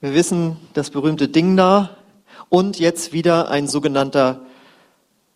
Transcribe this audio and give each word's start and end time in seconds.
Wir 0.00 0.14
wissen 0.14 0.56
das 0.74 0.90
berühmte 0.90 1.26
Ding 1.26 1.56
da 1.56 1.90
und 2.48 2.78
jetzt 2.78 3.12
wieder 3.12 3.50
ein 3.50 3.66
sogenannter 3.66 4.42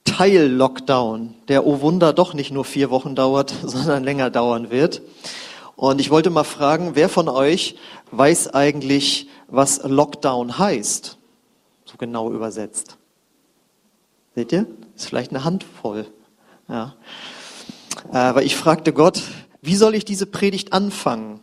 Teil-Lockdown, 0.05 1.35
der 1.49 1.67
oh 1.67 1.81
Wunder 1.81 2.13
doch 2.13 2.33
nicht 2.33 2.53
nur 2.53 2.65
vier 2.65 2.89
Wochen 2.89 3.17
dauert, 3.17 3.53
sondern 3.65 4.05
länger 4.05 4.31
dauern 4.31 4.71
wird. 4.71 5.03
Und 5.75 6.01
ich 6.01 6.11
wollte 6.11 6.31
mal 6.31 6.45
fragen, 6.45 6.93
wer 6.95 7.09
von 7.09 7.29
euch 7.29 7.75
weiß 8.13 8.55
eigentlich, 8.55 9.29
was 9.49 9.83
Lockdown 9.83 10.59
heißt? 10.59 11.19
So 11.85 11.97
genau 11.99 12.31
übersetzt. 12.31 12.99
Seht 14.37 14.53
ihr? 14.53 14.67
Ist 14.95 15.07
vielleicht 15.07 15.33
eine 15.33 15.43
Handvoll. 15.43 16.07
Ja. 16.69 16.95
Aber 18.13 18.45
ich 18.45 18.55
fragte 18.55 18.93
Gott, 18.93 19.23
wie 19.61 19.75
soll 19.75 19.97
ich 19.97 20.05
diese 20.05 20.27
Predigt 20.27 20.73
anfangen? 20.73 21.41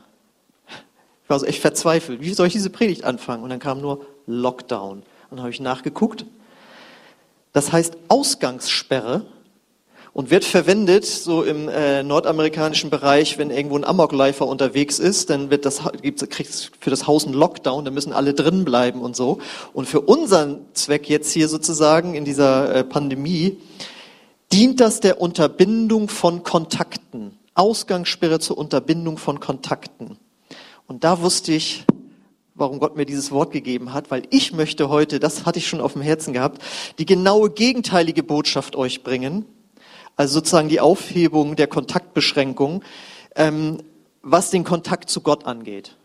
Ich 1.30 1.32
war 1.32 1.40
so 1.40 1.46
echt 1.46 1.62
verzweifelt. 1.62 2.22
Wie 2.22 2.34
soll 2.34 2.48
ich 2.48 2.54
diese 2.54 2.72
Predigt 2.72 3.04
anfangen? 3.04 3.44
Und 3.44 3.52
dann 3.52 3.60
kam 3.60 3.82
nur 3.82 4.04
Lockdown. 4.26 5.04
Und 5.04 5.06
dann 5.30 5.42
habe 5.42 5.52
ich 5.52 5.60
nachgeguckt. 5.60 6.26
Das 7.54 7.72
heißt 7.72 7.98
Ausgangssperre 8.08 9.28
und 10.12 10.32
wird 10.32 10.44
verwendet 10.44 11.06
so 11.06 11.44
im 11.44 11.70
äh, 11.70 12.02
nordamerikanischen 12.02 12.90
Bereich, 12.90 13.38
wenn 13.38 13.52
irgendwo 13.52 13.78
ein 13.78 13.84
Amokläufer 13.84 14.48
unterwegs 14.48 14.98
ist, 14.98 15.30
dann 15.30 15.52
wird 15.52 15.68
das 15.68 15.84
gibt's, 16.02 16.28
kriegt's 16.30 16.72
für 16.80 16.90
das 16.90 17.06
Haus 17.06 17.26
einen 17.26 17.36
Lockdown, 17.36 17.86
da 17.86 17.92
müssen 17.92 18.12
alle 18.12 18.34
drin 18.34 18.66
bleiben 18.66 19.02
und 19.02 19.16
so. 19.16 19.38
Und 19.72 19.88
für 19.88 20.02
unseren 20.02 20.66
Zweck 20.74 21.08
jetzt 21.10 21.32
hier 21.32 21.48
sozusagen 21.48 22.16
in 22.16 22.26
dieser 22.26 22.74
äh, 22.74 22.84
Pandemie 22.84 23.60
dient 24.52 24.80
das 24.80 25.00
der 25.00 25.22
Unterbindung 25.22 26.10
von 26.10 26.42
Kontakten. 26.42 27.38
Ausgangssperre 27.54 28.40
zur 28.40 28.58
Unterbindung 28.58 29.20
von 29.20 29.40
Kontakten. 29.40 30.18
Und 30.90 31.04
da 31.04 31.22
wusste 31.22 31.54
ich, 31.54 31.86
warum 32.56 32.80
Gott 32.80 32.98
mir 32.98 33.06
dieses 33.06 33.30
Wort 33.32 33.52
gegeben 33.52 33.94
hat, 33.94 34.10
weil 34.10 34.24
ich 34.32 34.54
möchte 34.54 34.90
heute, 34.90 35.20
das 35.20 35.46
hatte 35.46 35.60
ich 35.60 35.68
schon 35.68 35.82
auf 35.82 35.94
dem 35.94 36.02
Herzen 36.02 36.34
gehabt, 36.34 36.64
die 36.98 37.06
genaue 37.06 37.52
gegenteilige 37.52 38.24
Botschaft 38.24 38.76
euch 38.76 39.04
bringen. 39.04 39.46
Also 40.16 40.40
sozusagen 40.40 40.68
die 40.68 40.80
Aufhebung 40.80 41.56
der 41.56 41.68
Kontaktbeschränkung, 41.68 42.84
ähm, 43.36 43.84
was 44.24 44.50
den 44.50 44.64
Kontakt 44.64 45.12
zu 45.12 45.22
Gott 45.22 45.46
angeht. 45.46 45.96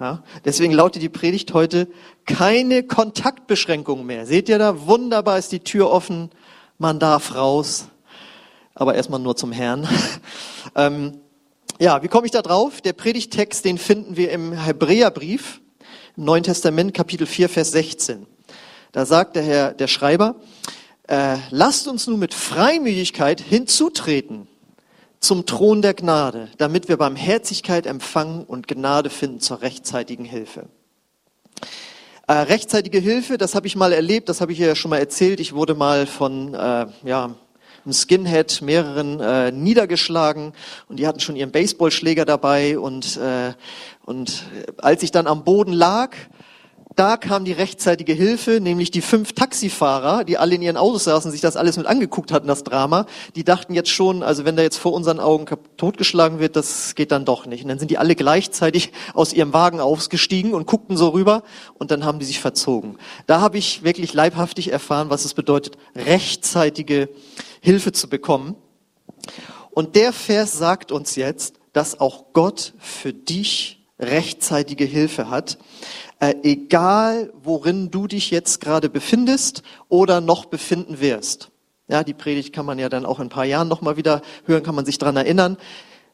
Ja, 0.00 0.24
deswegen 0.44 0.72
lautet 0.72 1.00
die 1.00 1.08
Predigt 1.08 1.54
heute 1.54 1.86
keine 2.26 2.82
Kontaktbeschränkung 2.82 4.04
mehr. 4.04 4.26
Seht 4.26 4.48
ihr 4.48 4.58
da? 4.58 4.88
Wunderbar 4.88 5.38
ist 5.38 5.52
die 5.52 5.60
Tür 5.60 5.92
offen. 5.92 6.30
Man 6.76 6.98
darf 6.98 7.36
raus. 7.36 7.86
Aber 8.74 8.96
erstmal 8.96 9.20
nur 9.20 9.36
zum 9.36 9.52
Herrn. 9.52 9.86
ähm, 10.74 11.20
ja, 11.78 12.02
wie 12.02 12.08
komme 12.08 12.26
ich 12.26 12.32
da 12.32 12.42
drauf? 12.42 12.80
Der 12.80 12.92
Predigtext, 12.92 13.64
den 13.64 13.78
finden 13.78 14.16
wir 14.16 14.32
im 14.32 14.52
Hebräerbrief, 14.52 15.60
im 16.16 16.24
Neuen 16.24 16.42
Testament, 16.42 16.92
Kapitel 16.92 17.26
4, 17.26 17.48
Vers 17.48 17.70
16. 17.70 18.26
Da 18.90 19.06
sagt 19.06 19.36
der 19.36 19.42
Herr, 19.42 19.74
der 19.74 19.86
Schreiber, 19.86 20.36
äh, 21.06 21.36
lasst 21.50 21.86
uns 21.86 22.06
nun 22.06 22.18
mit 22.18 22.34
Freimütigkeit 22.34 23.40
hinzutreten 23.40 24.48
zum 25.20 25.46
Thron 25.46 25.82
der 25.82 25.94
Gnade, 25.94 26.48
damit 26.58 26.88
wir 26.88 26.96
Barmherzigkeit 26.96 27.86
empfangen 27.86 28.44
und 28.44 28.66
Gnade 28.66 29.10
finden 29.10 29.40
zur 29.40 29.62
rechtzeitigen 29.62 30.24
Hilfe. 30.24 30.66
Äh, 32.26 32.32
rechtzeitige 32.32 32.98
Hilfe, 32.98 33.38
das 33.38 33.54
habe 33.54 33.66
ich 33.66 33.76
mal 33.76 33.92
erlebt, 33.92 34.28
das 34.28 34.40
habe 34.40 34.52
ich 34.52 34.58
ja 34.58 34.74
schon 34.74 34.90
mal 34.90 34.98
erzählt. 34.98 35.40
Ich 35.40 35.54
wurde 35.54 35.74
mal 35.74 36.06
von 36.06 36.54
äh, 36.54 36.86
ja, 37.04 37.34
ein 37.88 37.94
Skinhead, 37.94 38.60
mehreren 38.60 39.18
äh, 39.18 39.50
niedergeschlagen 39.50 40.52
und 40.88 40.98
die 40.98 41.06
hatten 41.06 41.20
schon 41.20 41.36
ihren 41.36 41.50
Baseballschläger 41.50 42.24
dabei 42.24 42.78
und, 42.78 43.16
äh, 43.16 43.54
und 44.04 44.44
als 44.76 45.02
ich 45.02 45.10
dann 45.10 45.26
am 45.26 45.42
Boden 45.42 45.72
lag, 45.72 46.14
da 46.98 47.16
kam 47.16 47.44
die 47.44 47.52
rechtzeitige 47.52 48.12
Hilfe, 48.12 48.58
nämlich 48.60 48.90
die 48.90 49.02
fünf 49.02 49.32
Taxifahrer, 49.32 50.24
die 50.24 50.36
alle 50.36 50.56
in 50.56 50.62
ihren 50.62 50.76
Autos 50.76 51.04
saßen, 51.04 51.30
sich 51.30 51.40
das 51.40 51.56
alles 51.56 51.76
mit 51.76 51.86
angeguckt 51.86 52.32
hatten, 52.32 52.48
das 52.48 52.64
Drama. 52.64 53.06
Die 53.36 53.44
dachten 53.44 53.72
jetzt 53.72 53.90
schon, 53.90 54.24
also 54.24 54.44
wenn 54.44 54.56
der 54.56 54.64
jetzt 54.64 54.78
vor 54.78 54.92
unseren 54.92 55.20
Augen 55.20 55.46
totgeschlagen 55.76 56.40
wird, 56.40 56.56
das 56.56 56.96
geht 56.96 57.12
dann 57.12 57.24
doch 57.24 57.46
nicht. 57.46 57.62
Und 57.62 57.68
dann 57.68 57.78
sind 57.78 57.92
die 57.92 57.98
alle 57.98 58.16
gleichzeitig 58.16 58.90
aus 59.14 59.32
ihrem 59.32 59.52
Wagen 59.52 59.78
ausgestiegen 59.78 60.54
und 60.54 60.66
guckten 60.66 60.96
so 60.96 61.10
rüber 61.10 61.44
und 61.74 61.92
dann 61.92 62.04
haben 62.04 62.18
die 62.18 62.24
sich 62.24 62.40
verzogen. 62.40 62.98
Da 63.28 63.40
habe 63.40 63.58
ich 63.58 63.84
wirklich 63.84 64.12
leibhaftig 64.12 64.72
erfahren, 64.72 65.08
was 65.08 65.24
es 65.24 65.34
bedeutet, 65.34 65.78
rechtzeitige 65.94 67.10
Hilfe 67.60 67.92
zu 67.92 68.08
bekommen. 68.08 68.56
Und 69.70 69.94
der 69.94 70.12
Vers 70.12 70.58
sagt 70.58 70.90
uns 70.90 71.14
jetzt, 71.14 71.60
dass 71.72 72.00
auch 72.00 72.32
Gott 72.32 72.74
für 72.80 73.12
dich 73.12 73.78
rechtzeitige 74.00 74.84
Hilfe 74.84 75.30
hat, 75.30 75.58
äh, 76.20 76.34
egal 76.42 77.32
worin 77.42 77.90
du 77.90 78.06
dich 78.06 78.30
jetzt 78.30 78.60
gerade 78.60 78.88
befindest 78.88 79.62
oder 79.88 80.20
noch 80.20 80.46
befinden 80.46 81.00
wirst. 81.00 81.50
Ja, 81.88 82.04
die 82.04 82.14
Predigt 82.14 82.52
kann 82.52 82.66
man 82.66 82.78
ja 82.78 82.88
dann 82.88 83.06
auch 83.06 83.18
in 83.18 83.26
ein 83.26 83.30
paar 83.30 83.44
Jahren 83.44 83.68
nochmal 83.68 83.96
wieder 83.96 84.22
hören, 84.44 84.62
kann 84.62 84.74
man 84.74 84.84
sich 84.84 84.98
dran 84.98 85.16
erinnern. 85.16 85.56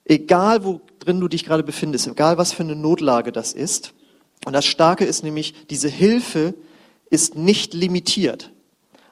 Egal 0.04 0.64
worin 0.64 1.20
du 1.20 1.28
dich 1.28 1.44
gerade 1.44 1.62
befindest, 1.62 2.06
egal 2.06 2.38
was 2.38 2.52
für 2.52 2.62
eine 2.62 2.76
Notlage 2.76 3.32
das 3.32 3.52
ist. 3.52 3.94
Und 4.44 4.52
das 4.52 4.66
Starke 4.66 5.04
ist 5.04 5.24
nämlich, 5.24 5.66
diese 5.68 5.88
Hilfe 5.88 6.54
ist 7.10 7.36
nicht 7.36 7.74
limitiert. 7.74 8.52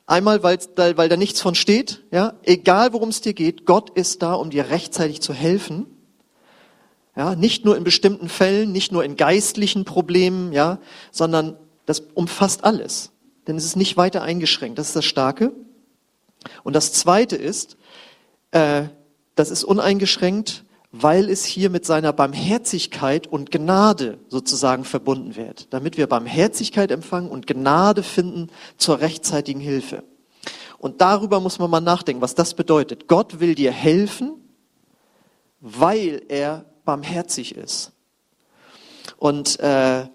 Einmal, 0.06 0.42
weil, 0.42 0.58
weil 0.76 1.08
da 1.08 1.16
nichts 1.16 1.40
von 1.40 1.54
steht, 1.54 2.02
ja, 2.10 2.34
egal 2.42 2.92
worum 2.92 3.08
es 3.08 3.20
dir 3.22 3.32
geht, 3.32 3.64
Gott 3.64 3.90
ist 3.90 4.22
da, 4.22 4.34
um 4.34 4.50
dir 4.50 4.68
rechtzeitig 4.68 5.20
zu 5.20 5.32
helfen. 5.32 5.86
Ja, 7.14 7.34
nicht 7.34 7.64
nur 7.64 7.76
in 7.76 7.84
bestimmten 7.84 8.28
Fällen, 8.28 8.72
nicht 8.72 8.90
nur 8.90 9.04
in 9.04 9.16
geistlichen 9.16 9.84
Problemen, 9.84 10.52
ja, 10.52 10.78
sondern 11.10 11.56
das 11.84 12.00
umfasst 12.14 12.64
alles. 12.64 13.10
Denn 13.46 13.56
es 13.56 13.64
ist 13.64 13.76
nicht 13.76 13.96
weiter 13.96 14.22
eingeschränkt. 14.22 14.78
Das 14.78 14.88
ist 14.88 14.96
das 14.96 15.04
Starke. 15.04 15.52
Und 16.62 16.74
das 16.74 16.92
Zweite 16.92 17.36
ist, 17.36 17.76
äh, 18.52 18.84
das 19.34 19.50
ist 19.50 19.64
uneingeschränkt, 19.64 20.64
weil 20.90 21.30
es 21.30 21.44
hier 21.44 21.70
mit 21.70 21.86
seiner 21.86 22.12
Barmherzigkeit 22.12 23.26
und 23.26 23.50
Gnade 23.50 24.18
sozusagen 24.28 24.84
verbunden 24.84 25.36
wird, 25.36 25.72
damit 25.72 25.96
wir 25.96 26.06
Barmherzigkeit 26.06 26.90
empfangen 26.90 27.30
und 27.30 27.46
Gnade 27.46 28.02
finden 28.02 28.50
zur 28.76 29.00
rechtzeitigen 29.00 29.60
Hilfe. 29.60 30.04
Und 30.78 31.00
darüber 31.00 31.40
muss 31.40 31.58
man 31.58 31.70
mal 31.70 31.80
nachdenken, 31.80 32.20
was 32.20 32.34
das 32.34 32.54
bedeutet. 32.54 33.08
Gott 33.08 33.40
will 33.40 33.54
dir 33.54 33.72
helfen, 33.72 34.34
weil 35.60 36.22
er 36.28 36.66
barmherzig 36.84 37.56
ist. 37.56 37.92
Und 39.18 39.58
äh, 39.60 40.06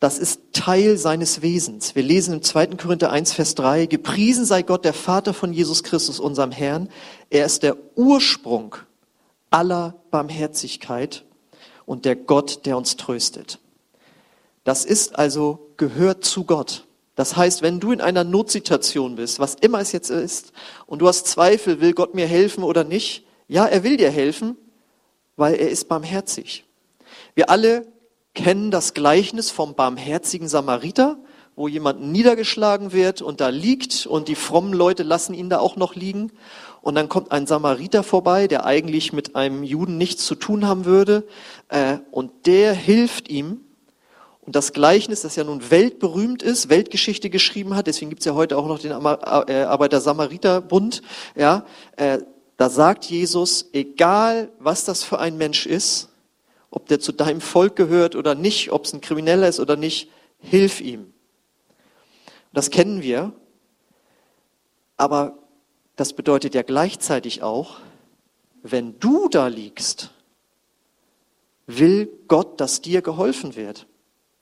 das 0.00 0.18
ist 0.18 0.40
Teil 0.52 0.98
seines 0.98 1.42
Wesens. 1.42 1.94
Wir 1.94 2.02
lesen 2.02 2.34
im 2.34 2.42
2. 2.42 2.66
Korinther 2.76 3.12
1, 3.12 3.34
Vers 3.34 3.54
3, 3.54 3.86
gepriesen 3.86 4.44
sei 4.44 4.62
Gott, 4.62 4.84
der 4.84 4.94
Vater 4.94 5.32
von 5.32 5.52
Jesus 5.52 5.84
Christus, 5.84 6.18
unserem 6.18 6.50
Herrn. 6.50 6.88
Er 7.30 7.46
ist 7.46 7.62
der 7.62 7.76
Ursprung 7.94 8.74
aller 9.50 9.94
Barmherzigkeit 10.10 11.24
und 11.86 12.04
der 12.04 12.16
Gott, 12.16 12.66
der 12.66 12.76
uns 12.76 12.96
tröstet. 12.96 13.60
Das 14.64 14.84
ist 14.84 15.16
also, 15.16 15.70
gehört 15.76 16.24
zu 16.24 16.44
Gott. 16.44 16.84
Das 17.14 17.36
heißt, 17.36 17.62
wenn 17.62 17.78
du 17.78 17.92
in 17.92 18.00
einer 18.00 18.24
Notsituation 18.24 19.16
bist, 19.16 19.38
was 19.38 19.54
immer 19.54 19.80
es 19.80 19.92
jetzt 19.92 20.10
ist, 20.10 20.52
und 20.86 21.00
du 21.00 21.06
hast 21.06 21.26
Zweifel, 21.26 21.80
will 21.80 21.92
Gott 21.92 22.14
mir 22.14 22.26
helfen 22.26 22.64
oder 22.64 22.84
nicht, 22.84 23.24
ja, 23.48 23.66
er 23.66 23.84
will 23.84 23.96
dir 23.96 24.10
helfen, 24.10 24.56
weil 25.36 25.54
er 25.54 25.70
ist 25.70 25.88
barmherzig. 25.88 26.64
Wir 27.34 27.50
alle 27.50 27.86
kennen 28.34 28.70
das 28.70 28.94
Gleichnis 28.94 29.50
vom 29.50 29.74
barmherzigen 29.74 30.48
Samariter, 30.48 31.18
wo 31.54 31.68
jemand 31.68 32.00
niedergeschlagen 32.00 32.92
wird 32.92 33.20
und 33.20 33.40
da 33.40 33.48
liegt 33.48 34.06
und 34.06 34.28
die 34.28 34.34
frommen 34.34 34.72
Leute 34.72 35.02
lassen 35.02 35.34
ihn 35.34 35.50
da 35.50 35.58
auch 35.58 35.76
noch 35.76 35.94
liegen 35.94 36.32
und 36.82 36.96
dann 36.96 37.08
kommt 37.08 37.30
ein 37.30 37.46
Samariter 37.46 38.02
vorbei, 38.02 38.48
der 38.48 38.66
eigentlich 38.66 39.12
mit 39.12 39.36
einem 39.36 39.62
Juden 39.62 39.98
nichts 39.98 40.26
zu 40.26 40.34
tun 40.34 40.66
haben 40.66 40.84
würde, 40.84 41.24
äh, 41.68 41.98
und 42.10 42.46
der 42.46 42.74
hilft 42.74 43.28
ihm. 43.28 43.60
Und 44.40 44.56
das 44.56 44.72
Gleichnis, 44.72 45.22
das 45.22 45.36
ja 45.36 45.44
nun 45.44 45.70
weltberühmt 45.70 46.42
ist, 46.42 46.68
Weltgeschichte 46.68 47.30
geschrieben 47.30 47.76
hat, 47.76 47.86
deswegen 47.86 48.10
gibt's 48.10 48.24
ja 48.24 48.34
heute 48.34 48.58
auch 48.58 48.66
noch 48.66 48.80
den 48.80 48.90
äh, 48.90 48.94
Arbeiter-Samariter-Bund, 48.94 51.02
ja, 51.36 51.64
äh, 51.96 52.18
da 52.62 52.70
sagt 52.70 53.06
Jesus, 53.06 53.70
egal 53.72 54.52
was 54.60 54.84
das 54.84 55.02
für 55.02 55.18
ein 55.18 55.36
Mensch 55.36 55.66
ist, 55.66 56.10
ob 56.70 56.86
der 56.86 57.00
zu 57.00 57.10
deinem 57.10 57.40
Volk 57.40 57.74
gehört 57.74 58.14
oder 58.14 58.36
nicht, 58.36 58.70
ob 58.70 58.84
es 58.84 58.92
ein 58.92 59.00
Krimineller 59.00 59.48
ist 59.48 59.58
oder 59.58 59.74
nicht, 59.74 60.08
hilf 60.38 60.80
ihm. 60.80 61.12
Das 62.52 62.70
kennen 62.70 63.02
wir. 63.02 63.32
Aber 64.96 65.38
das 65.96 66.12
bedeutet 66.12 66.54
ja 66.54 66.62
gleichzeitig 66.62 67.42
auch, 67.42 67.78
wenn 68.62 68.96
du 69.00 69.28
da 69.28 69.48
liegst, 69.48 70.12
will 71.66 72.08
Gott, 72.28 72.60
dass 72.60 72.80
dir 72.80 73.02
geholfen 73.02 73.56
wird. 73.56 73.88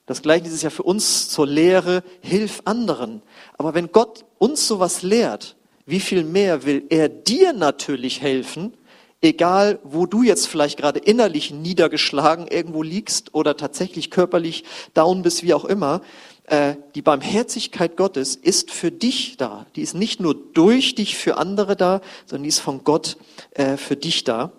Das 0.05 0.21
Gleiche 0.21 0.47
ist 0.47 0.63
ja 0.63 0.69
für 0.69 0.83
uns 0.83 1.31
zur 1.31 1.47
Lehre, 1.47 2.05
hilf 2.21 2.61
anderen. 2.67 3.23
Aber 3.57 3.73
wenn 3.73 3.93
Gott 3.93 4.27
uns 4.37 4.69
sowas 4.69 5.01
lehrt, 5.01 5.57
wie 5.87 6.00
viel 6.00 6.25
mehr 6.25 6.65
will 6.65 6.85
er 6.88 7.09
dir 7.09 7.53
natürlich 7.53 8.21
helfen, 8.21 8.75
egal 9.21 9.79
wo 9.82 10.06
du 10.06 10.23
jetzt 10.23 10.47
vielleicht 10.47 10.79
gerade 10.79 10.99
innerlich 10.99 11.50
niedergeschlagen 11.50 12.47
irgendwo 12.47 12.82
liegst 12.82 13.35
oder 13.35 13.56
tatsächlich 13.56 14.11
körperlich 14.11 14.65
down 14.94 15.23
bist, 15.23 15.43
wie 15.43 15.55
auch 15.55 15.65
immer, 15.65 16.00
äh, 16.47 16.75
die 16.94 17.03
Barmherzigkeit 17.03 17.97
Gottes 17.97 18.35
ist 18.35 18.71
für 18.71 18.91
dich 18.91 19.37
da. 19.37 19.67
Die 19.77 19.82
ist 19.82 19.94
nicht 19.94 20.21
nur 20.21 20.35
durch 20.35 20.94
dich 20.94 21.17
für 21.17 21.37
andere 21.37 21.77
da, 21.77 22.00
sondern 22.26 22.44
die 22.44 22.49
ist 22.49 22.61
von 22.61 22.83
Gott 22.85 23.17
äh, 23.53 23.76
für 23.76 23.97
dich 23.97 24.25
da. 24.25 24.53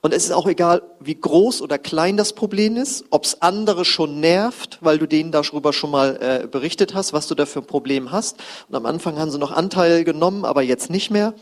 Und 0.00 0.14
es 0.14 0.24
ist 0.24 0.30
auch 0.30 0.46
egal, 0.46 0.82
wie 1.00 1.16
groß 1.16 1.62
oder 1.62 1.78
klein 1.78 2.16
das 2.16 2.32
Problem 2.32 2.76
ist, 2.76 3.04
ob 3.10 3.24
es 3.24 3.42
andere 3.42 3.84
schon 3.84 4.20
nervt, 4.20 4.78
weil 4.80 4.98
du 4.98 5.06
denen 5.06 5.32
darüber 5.32 5.72
schon 5.72 5.90
mal 5.90 6.16
äh, 6.20 6.46
berichtet 6.46 6.94
hast, 6.94 7.12
was 7.12 7.26
du 7.26 7.34
da 7.34 7.44
für 7.44 7.60
ein 7.60 7.66
Problem 7.66 8.12
hast. 8.12 8.36
Und 8.68 8.76
am 8.76 8.86
Anfang 8.86 9.18
haben 9.18 9.30
sie 9.30 9.38
noch 9.38 9.50
Anteil 9.50 10.04
genommen, 10.04 10.44
aber 10.44 10.62
jetzt 10.62 10.90
nicht 10.90 11.10
mehr. 11.10 11.34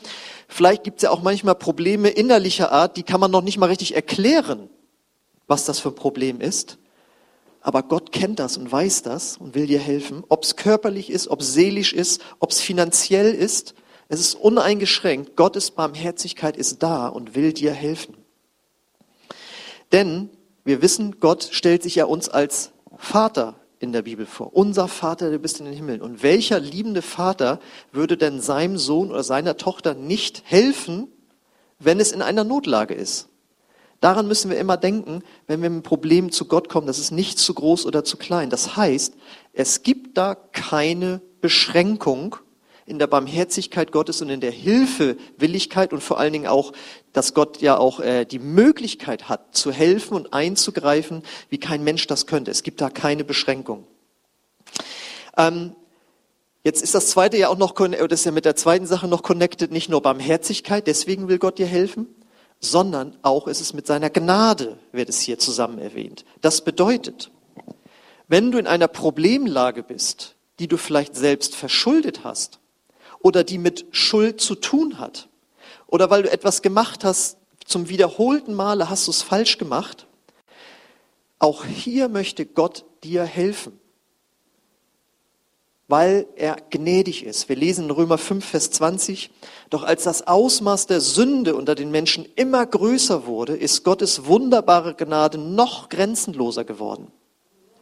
Vielleicht 0.49 0.85
gibt 0.85 0.99
es 0.99 1.03
ja 1.03 1.11
auch 1.11 1.23
manchmal 1.23 1.57
Probleme 1.57 2.09
innerlicher 2.09 2.73
Art, 2.73 2.97
die 2.97 3.03
kann 3.03 3.21
man 3.21 3.31
noch 3.31 3.43
nicht 3.43 3.59
mal 3.59 3.67
richtig 3.67 3.95
erklären, 3.95 4.71
was 5.47 5.67
das 5.67 5.79
für 5.79 5.91
ein 5.91 5.95
Problem 5.95 6.41
ist. 6.41 6.79
Aber 7.61 7.83
Gott 7.83 8.13
kennt 8.13 8.39
das 8.39 8.57
und 8.57 8.71
weiß 8.71 9.03
das 9.03 9.37
und 9.37 9.55
will 9.57 9.67
dir 9.67 9.81
helfen. 9.81 10.23
Ob 10.29 10.45
es 10.45 10.55
körperlich 10.55 11.11
ist, 11.11 11.29
ob 11.29 11.41
es 11.41 11.53
seelisch 11.53 11.93
ist, 11.93 12.23
ob 12.39 12.53
es 12.53 12.61
finanziell 12.61 13.35
ist. 13.35 13.75
Es 14.09 14.21
ist 14.21 14.35
uneingeschränkt. 14.35 15.37
Gottes 15.37 15.71
Barmherzigkeit 15.71 16.57
ist 16.57 16.83
da 16.83 17.09
und 17.09 17.35
will 17.35 17.53
dir 17.53 17.73
helfen. 17.73 18.17
Denn 19.93 20.31
wir 20.65 20.83
wissen, 20.83 21.21
Gott 21.21 21.49
stellt 21.51 21.83
sich 21.83 21.97
ja 21.97 22.05
uns 22.05 22.29
als 22.29 22.73
Vater 22.97 23.55
in 23.79 23.93
der 23.93 24.03
Bibel 24.03 24.27
vor. 24.27 24.55
Unser 24.55 24.89
Vater, 24.89 25.31
du 25.31 25.39
bist 25.39 25.61
in 25.61 25.67
den 25.67 25.75
Himmel. 25.75 26.01
Und 26.01 26.23
welcher 26.23 26.61
liebende 26.61 27.03
Vater 27.03 27.61
würde 27.93 28.17
denn 28.17 28.41
seinem 28.41 28.79
Sohn 28.79 29.11
oder 29.11 29.23
seiner 29.23 29.57
Tochter 29.57 29.95
nicht 29.95 30.43
helfen, 30.45 31.09
wenn 31.79 32.01
es 32.01 32.13
in 32.13 32.23
einer 32.23 32.45
Notlage 32.45 32.95
ist? 32.95 33.29
Daran 34.01 34.29
müssen 34.29 34.51
wir 34.51 34.59
immer 34.59 34.77
denken, 34.77 35.23
wenn 35.47 35.63
wir 35.63 35.71
mit 35.71 35.83
Problemen 35.83 36.31
zu 36.31 36.47
Gott 36.47 36.69
kommen, 36.69 36.87
das 36.87 36.99
ist 36.99 37.11
nicht 37.11 37.39
zu 37.39 37.55
groß 37.55 37.87
oder 37.87 38.05
zu 38.05 38.17
klein. 38.17 38.51
Das 38.51 38.77
heißt, 38.77 39.15
es 39.53 39.83
gibt 39.83 40.19
da 40.19 40.35
keine 40.35 41.23
Beschränkung 41.41 42.37
in 42.87 43.01
der 43.01 43.09
Barmherzigkeit 43.09 43.91
Gottes 43.91 44.23
und 44.23 44.31
in 44.31 44.41
der 44.41 44.53
Hilfewilligkeit 44.53 45.93
und 45.93 46.03
vor 46.03 46.19
allen 46.19 46.33
Dingen 46.33 46.47
auch, 46.47 46.73
dass 47.13 47.35
Gott 47.35 47.61
ja 47.61 47.77
auch 47.77 47.99
äh, 47.99 48.25
die 48.25 48.39
Möglichkeit 48.39 49.29
hat, 49.29 49.57
zu 49.57 49.73
helfen 49.73 50.15
und 50.15 50.33
einzugreifen, 50.33 51.23
wie 51.51 51.59
kein 51.59 51.83
Mensch 51.83 52.07
das 52.07 52.27
könnte. 52.27 52.53
Es 52.53 52.63
gibt 52.63 52.81
da 52.81 52.89
keine 52.89 53.25
Beschränkung. 53.25 53.87
Ähm, 55.37 55.75
jetzt 56.63 56.81
ist 56.81 56.95
das 56.95 57.09
zweite 57.11 57.37
ja 57.37 57.49
auch 57.49 57.59
noch, 57.59 57.73
das 57.73 58.21
ist 58.21 58.25
ja 58.25 58.31
mit 58.33 58.45
der 58.45 58.55
zweiten 58.55 58.87
Sache 58.87 59.09
noch 59.09 59.25
connected, 59.25 59.73
nicht 59.73 59.89
nur 59.89 60.01
Barmherzigkeit, 60.01 60.87
deswegen 60.87 61.27
will 61.27 61.39
Gott 61.39 61.59
dir 61.59 61.67
helfen, 61.67 62.07
sondern 62.61 63.17
auch 63.23 63.49
ist 63.49 63.61
es 63.61 63.75
mit 63.75 63.89
seiner 63.89 64.11
Gnade, 64.11 64.79
wird 64.93 65.09
es 65.09 65.21
hier 65.21 65.41
zusammen 65.41 65.79
erwähnt. 65.79 66.25
Das 66.41 66.63
bedeutet, 66.63 67.33
wenn 68.29 68.53
du 68.53 68.59
in 68.59 68.69
einer 68.69 68.89
Problemlage 68.89 69.83
bist, 69.83 70.37
die 70.61 70.69
du 70.69 70.77
vielleicht 70.77 71.17
selbst 71.17 71.55
verschuldet 71.55 72.21
hast, 72.25 72.61
oder 73.27 73.43
die 73.43 73.59
mit 73.59 73.87
Schuld 73.91 74.41
zu 74.41 74.55
tun 74.55 75.01
hat. 75.01 75.29
Oder 75.89 76.11
weil 76.11 76.23
du 76.23 76.31
etwas 76.31 76.63
gemacht 76.63 77.03
hast, 77.03 77.39
zum 77.65 77.89
wiederholten 77.89 78.55
Male 78.55 78.89
hast 78.89 79.09
du 79.09 79.11
es 79.11 79.23
falsch 79.23 79.59
gemacht. 79.59 80.07
Auch 81.41 81.65
hier 81.65 82.09
möchte 82.09 82.47
Gott 82.47 82.85
dir 83.03 83.25
helfen, 83.25 83.81
weil 85.89 86.29
er 86.37 86.55
gnädig 86.71 87.25
ist. 87.25 87.49
Wir 87.49 87.57
lesen 87.57 87.87
in 87.87 87.91
Römer 87.91 88.17
5, 88.17 88.45
Vers 88.45 88.71
20, 88.71 89.31
doch 89.71 89.83
als 89.83 90.05
das 90.05 90.29
Ausmaß 90.29 90.87
der 90.87 91.01
Sünde 91.01 91.57
unter 91.57 91.75
den 91.75 91.91
Menschen 91.91 92.29
immer 92.37 92.65
größer 92.65 93.27
wurde, 93.27 93.57
ist 93.57 93.83
Gottes 93.83 94.27
wunderbare 94.27 94.95
Gnade 94.95 95.37
noch 95.37 95.89
grenzenloser 95.89 96.63
geworden. 96.63 97.11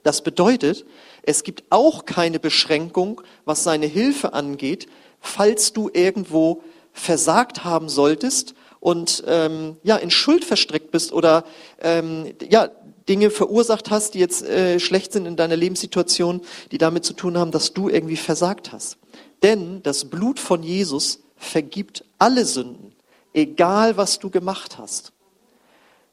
Das 0.05 0.23
bedeutet, 0.23 0.87
es 1.23 1.45
gibt 1.45 1.65
auch 1.69 2.07
keine 2.07 2.41
Beschränkung, 2.41 3.21
was 3.45 3.63
seine 3.63 3.87
Hilfe 3.87 4.33
angeht, 4.33 4.87
falls 5.25 5.73
du 5.73 5.91
irgendwo 5.93 6.63
versagt 6.93 7.65
haben 7.65 7.89
solltest 7.89 8.55
und 8.79 9.25
ähm, 9.27 9.77
ja 9.83 9.97
in 9.97 10.11
Schuld 10.11 10.45
verstrickt 10.45 10.91
bist 10.91 11.13
oder 11.13 11.45
ähm, 11.81 12.35
ja 12.49 12.69
Dinge 13.09 13.31
verursacht 13.31 13.91
hast, 13.91 14.15
die 14.15 14.19
jetzt 14.19 14.43
äh, 14.43 14.79
schlecht 14.79 15.13
sind 15.13 15.27
in 15.27 15.37
deiner 15.37 15.57
Lebenssituation, 15.57 16.43
die 16.71 16.79
damit 16.79 17.05
zu 17.05 17.15
tun 17.15 17.37
haben, 17.37 17.51
dass 17.51 17.73
du 17.73 17.89
irgendwie 17.89 18.17
versagt 18.17 18.73
hast. 18.73 18.99
Denn 19.43 19.83
das 19.83 20.07
Blut 20.07 20.39
von 20.39 20.63
Jesus 20.63 21.21
vergibt 21.37 22.05
alle 22.19 22.45
Sünden, 22.45 22.95
egal 23.35 23.97
was 23.97 24.19
du 24.19 24.31
gemacht 24.31 24.79
hast. 24.79 25.13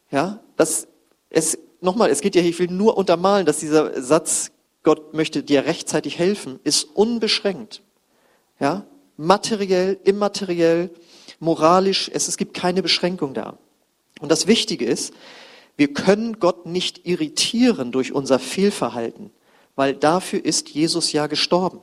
Ja, 0.09 0.39
das 0.57 0.87
es 1.29 1.57
nochmal, 1.79 2.09
es 2.09 2.21
geht 2.21 2.35
ja 2.35 2.41
ich 2.41 2.59
will 2.59 2.67
nur 2.67 2.97
untermalen, 2.97 3.45
dass 3.45 3.59
dieser 3.59 4.01
Satz, 4.01 4.51
Gott 4.83 5.13
möchte 5.13 5.43
dir 5.43 5.65
rechtzeitig 5.65 6.17
helfen, 6.17 6.59
ist 6.63 6.83
unbeschränkt. 6.83 7.81
Ja, 8.59 8.85
materiell, 9.21 9.99
immateriell, 10.03 10.89
moralisch, 11.39 12.09
es, 12.13 12.27
es 12.27 12.37
gibt 12.37 12.53
keine 12.55 12.81
Beschränkung 12.81 13.33
da. 13.33 13.57
Und 14.19 14.31
das 14.31 14.47
Wichtige 14.47 14.85
ist, 14.85 15.13
wir 15.77 15.93
können 15.93 16.39
Gott 16.39 16.65
nicht 16.65 17.05
irritieren 17.05 17.91
durch 17.91 18.13
unser 18.13 18.39
Fehlverhalten, 18.39 19.31
weil 19.75 19.93
dafür 19.93 20.43
ist 20.43 20.69
Jesus 20.69 21.11
ja 21.11 21.27
gestorben. 21.27 21.81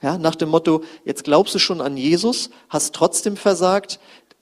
Ja, 0.00 0.18
nach 0.18 0.34
dem 0.34 0.48
Motto, 0.48 0.82
jetzt 1.04 1.24
glaubst 1.24 1.54
du 1.54 1.58
schon 1.58 1.80
an 1.80 1.96
Jesus, 1.96 2.50
hast 2.68 2.94
trotzdem 2.94 3.36
versagt, 3.36 4.00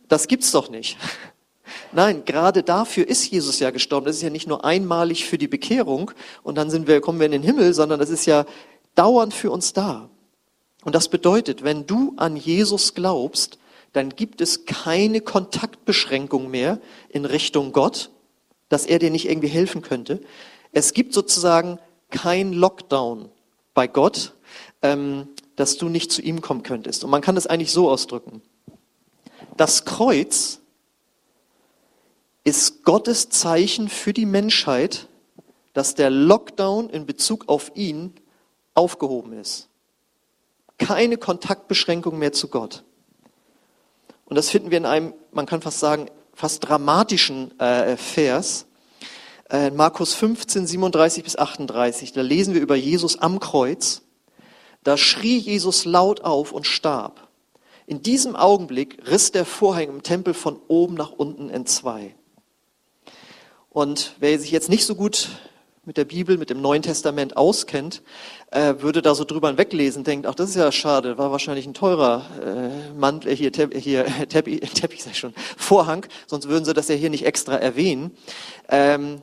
das 0.09 0.29
gibt's 0.29 0.53
doch 0.53 0.71
nicht. 0.71 0.97
Nein, 1.93 2.25
gerade 2.25 2.63
dafür 2.63 3.07
ist 3.07 3.31
Jesus 3.31 3.59
ja 3.59 3.71
gestorben. 3.71 4.07
Das 4.07 4.17
ist 4.17 4.23
ja 4.23 4.31
nicht 4.31 4.49
nur 4.49 4.65
einmalig 4.65 5.25
für 5.25 5.39
die 5.39 5.49
Bekehrung 5.49 6.11
und 6.43 6.57
dann 6.57 6.71
sind 6.71 6.89
wir, 6.89 7.01
kommen 7.01 7.21
wir 7.21 7.27
in 7.27 7.33
den 7.33 7.43
Himmel, 7.43 7.75
sondern 7.75 8.01
das 8.01 8.11
ist 8.11 8.27
ja 8.27 8.45
dauernd 8.95 9.33
für 9.33 9.51
uns 9.51 9.73
da. 9.73 10.10
Und 10.85 10.95
das 10.95 11.09
bedeutet, 11.09 11.63
wenn 11.63 11.87
du 11.87 12.15
an 12.17 12.37
Jesus 12.37 12.95
glaubst, 12.95 13.59
dann 13.93 14.11
gibt 14.11 14.41
es 14.41 14.65
keine 14.65 15.21
Kontaktbeschränkung 15.21 16.51
mehr 16.51 16.81
in 17.09 17.25
Richtung 17.25 17.73
Gott, 17.73 18.11
dass 18.69 18.87
er 18.87 18.99
dir 18.99 19.11
nicht 19.11 19.29
irgendwie 19.29 19.49
helfen 19.49 19.83
könnte. 19.83 20.21
Es 20.73 20.93
gibt 20.93 21.13
sozusagen 21.13 21.79
kein 22.11 22.53
Lockdown 22.53 23.29
bei 23.75 23.89
Gott, 23.89 24.35
ähm, 24.83 25.29
dass 25.57 25.77
du 25.77 25.89
nicht 25.89 26.13
zu 26.13 26.23
ihm 26.23 26.41
kommen 26.41 26.63
könntest. 26.63 27.05
Und 27.05 27.11
man 27.11 27.21
kann 27.21 27.37
es 27.37 27.47
eigentlich 27.47 27.73
so 27.73 27.91
ausdrücken. 27.91 28.41
Das 29.57 29.85
Kreuz 29.85 30.61
ist 32.45 32.85
Gottes 32.85 33.29
Zeichen 33.29 33.89
für 33.89 34.13
die 34.13 34.25
Menschheit, 34.25 35.09
dass 35.75 35.95
der 35.95 36.11
Lockdown 36.11 36.89
in 36.89 37.05
Bezug 37.05 37.49
auf 37.49 37.73
ihn 37.75 38.15
aufgehoben 38.75 39.35
ist 39.35 39.70
keine 40.81 41.17
Kontaktbeschränkung 41.17 42.19
mehr 42.19 42.33
zu 42.33 42.49
Gott. 42.49 42.83
Und 44.25 44.37
das 44.37 44.51
finden 44.51 44.71
wir 44.71 44.79
in 44.79 44.87
einem, 44.87 45.15
man 45.31 45.47
kann 45.47 45.63
fast 45.63 45.79
sagen, 45.79 46.07
fast 46.35 46.69
dramatischen 46.69 47.59
äh, 47.61 47.97
Vers. 47.97 48.67
Äh, 49.51 49.71
Markus 49.71 50.15
15, 50.15 50.67
37 50.67 51.23
bis 51.23 51.37
38. 51.37 52.13
Da 52.13 52.23
lesen 52.23 52.55
wir 52.55 52.61
über 52.61 52.77
Jesus 52.77 53.19
am 53.19 53.39
Kreuz. 53.39 54.03
Da 54.83 54.97
schrie 54.97 55.37
Jesus 55.37 55.85
laut 55.85 56.23
auf 56.23 56.53
und 56.53 56.67
starb. 56.67 57.29
In 57.87 58.03
diesem 58.03 58.37
Augenblick 58.37 59.03
riss 59.11 59.33
der 59.33 59.45
Vorhang 59.45 59.89
im 59.89 60.03
Tempel 60.03 60.33
von 60.33 60.59
oben 60.69 60.95
nach 60.95 61.11
unten 61.11 61.51
entzwei. 61.51 62.15
Und 63.69 64.15
wer 64.19 64.39
sich 64.39 64.51
jetzt 64.51 64.69
nicht 64.69 64.87
so 64.87 64.95
gut 64.95 65.29
mit 65.85 65.97
der 65.97 66.05
Bibel, 66.05 66.37
mit 66.37 66.51
dem 66.51 66.61
Neuen 66.61 66.83
Testament 66.83 67.37
auskennt, 67.37 68.03
äh, 68.51 68.75
würde 68.79 69.01
da 69.01 69.15
so 69.15 69.25
drüber 69.25 69.49
hinweglesen, 69.49 70.05
denkt, 70.05 70.27
ach, 70.27 70.35
das 70.35 70.51
ist 70.51 70.57
ja 70.57 70.71
schade, 70.71 71.17
war 71.17 71.33
wahrscheinlich 71.33 71.67
ein 71.67 71.75
teurer 71.75 72.27
äh, 72.45 72.93
Mantel, 72.93 73.33
äh, 73.33 73.37
hier, 73.37 73.51
Tepp, 73.51 73.75
hier 73.75 74.05
Teppich, 74.29 74.61
Teppich 74.61 75.07
ich 75.11 75.19
schon, 75.19 75.33
Vorhang, 75.57 76.07
sonst 76.27 76.49
würden 76.49 76.67
sie 76.67 76.75
das 76.75 76.89
ja 76.89 76.95
hier 76.95 77.09
nicht 77.09 77.25
extra 77.25 77.57
erwähnen. 77.57 78.11
Ähm, 78.69 79.23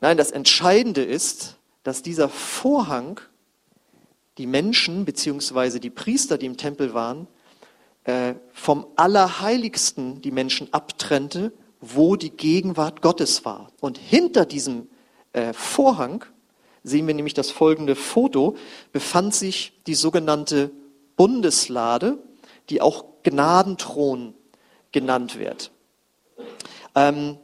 nein, 0.00 0.16
das 0.16 0.32
Entscheidende 0.32 1.04
ist, 1.04 1.56
dass 1.84 2.02
dieser 2.02 2.28
Vorhang 2.28 3.20
die 4.38 4.46
Menschen 4.46 5.04
beziehungsweise 5.04 5.78
die 5.78 5.90
Priester, 5.90 6.36
die 6.36 6.46
im 6.46 6.56
Tempel 6.56 6.94
waren, 6.94 7.28
äh, 8.04 8.34
vom 8.52 8.86
Allerheiligsten 8.96 10.20
die 10.20 10.32
Menschen 10.32 10.72
abtrennte, 10.72 11.52
wo 11.80 12.16
die 12.16 12.30
Gegenwart 12.30 13.02
Gottes 13.02 13.44
war. 13.44 13.70
Und 13.80 13.98
hinter 13.98 14.46
diesem 14.46 14.88
äh, 15.32 15.52
Vorhang 15.52 16.24
sehen 16.84 17.06
wir 17.06 17.14
nämlich 17.14 17.34
das 17.34 17.50
folgende 17.50 17.94
Foto, 17.94 18.56
befand 18.92 19.34
sich 19.34 19.72
die 19.86 19.94
sogenannte 19.94 20.70
Bundeslade, 21.16 22.18
die 22.70 22.80
auch 22.80 23.04
Gnadenthron 23.22 24.34
genannt 24.90 25.38
wird. 25.38 25.70
Ähm, 26.94 27.38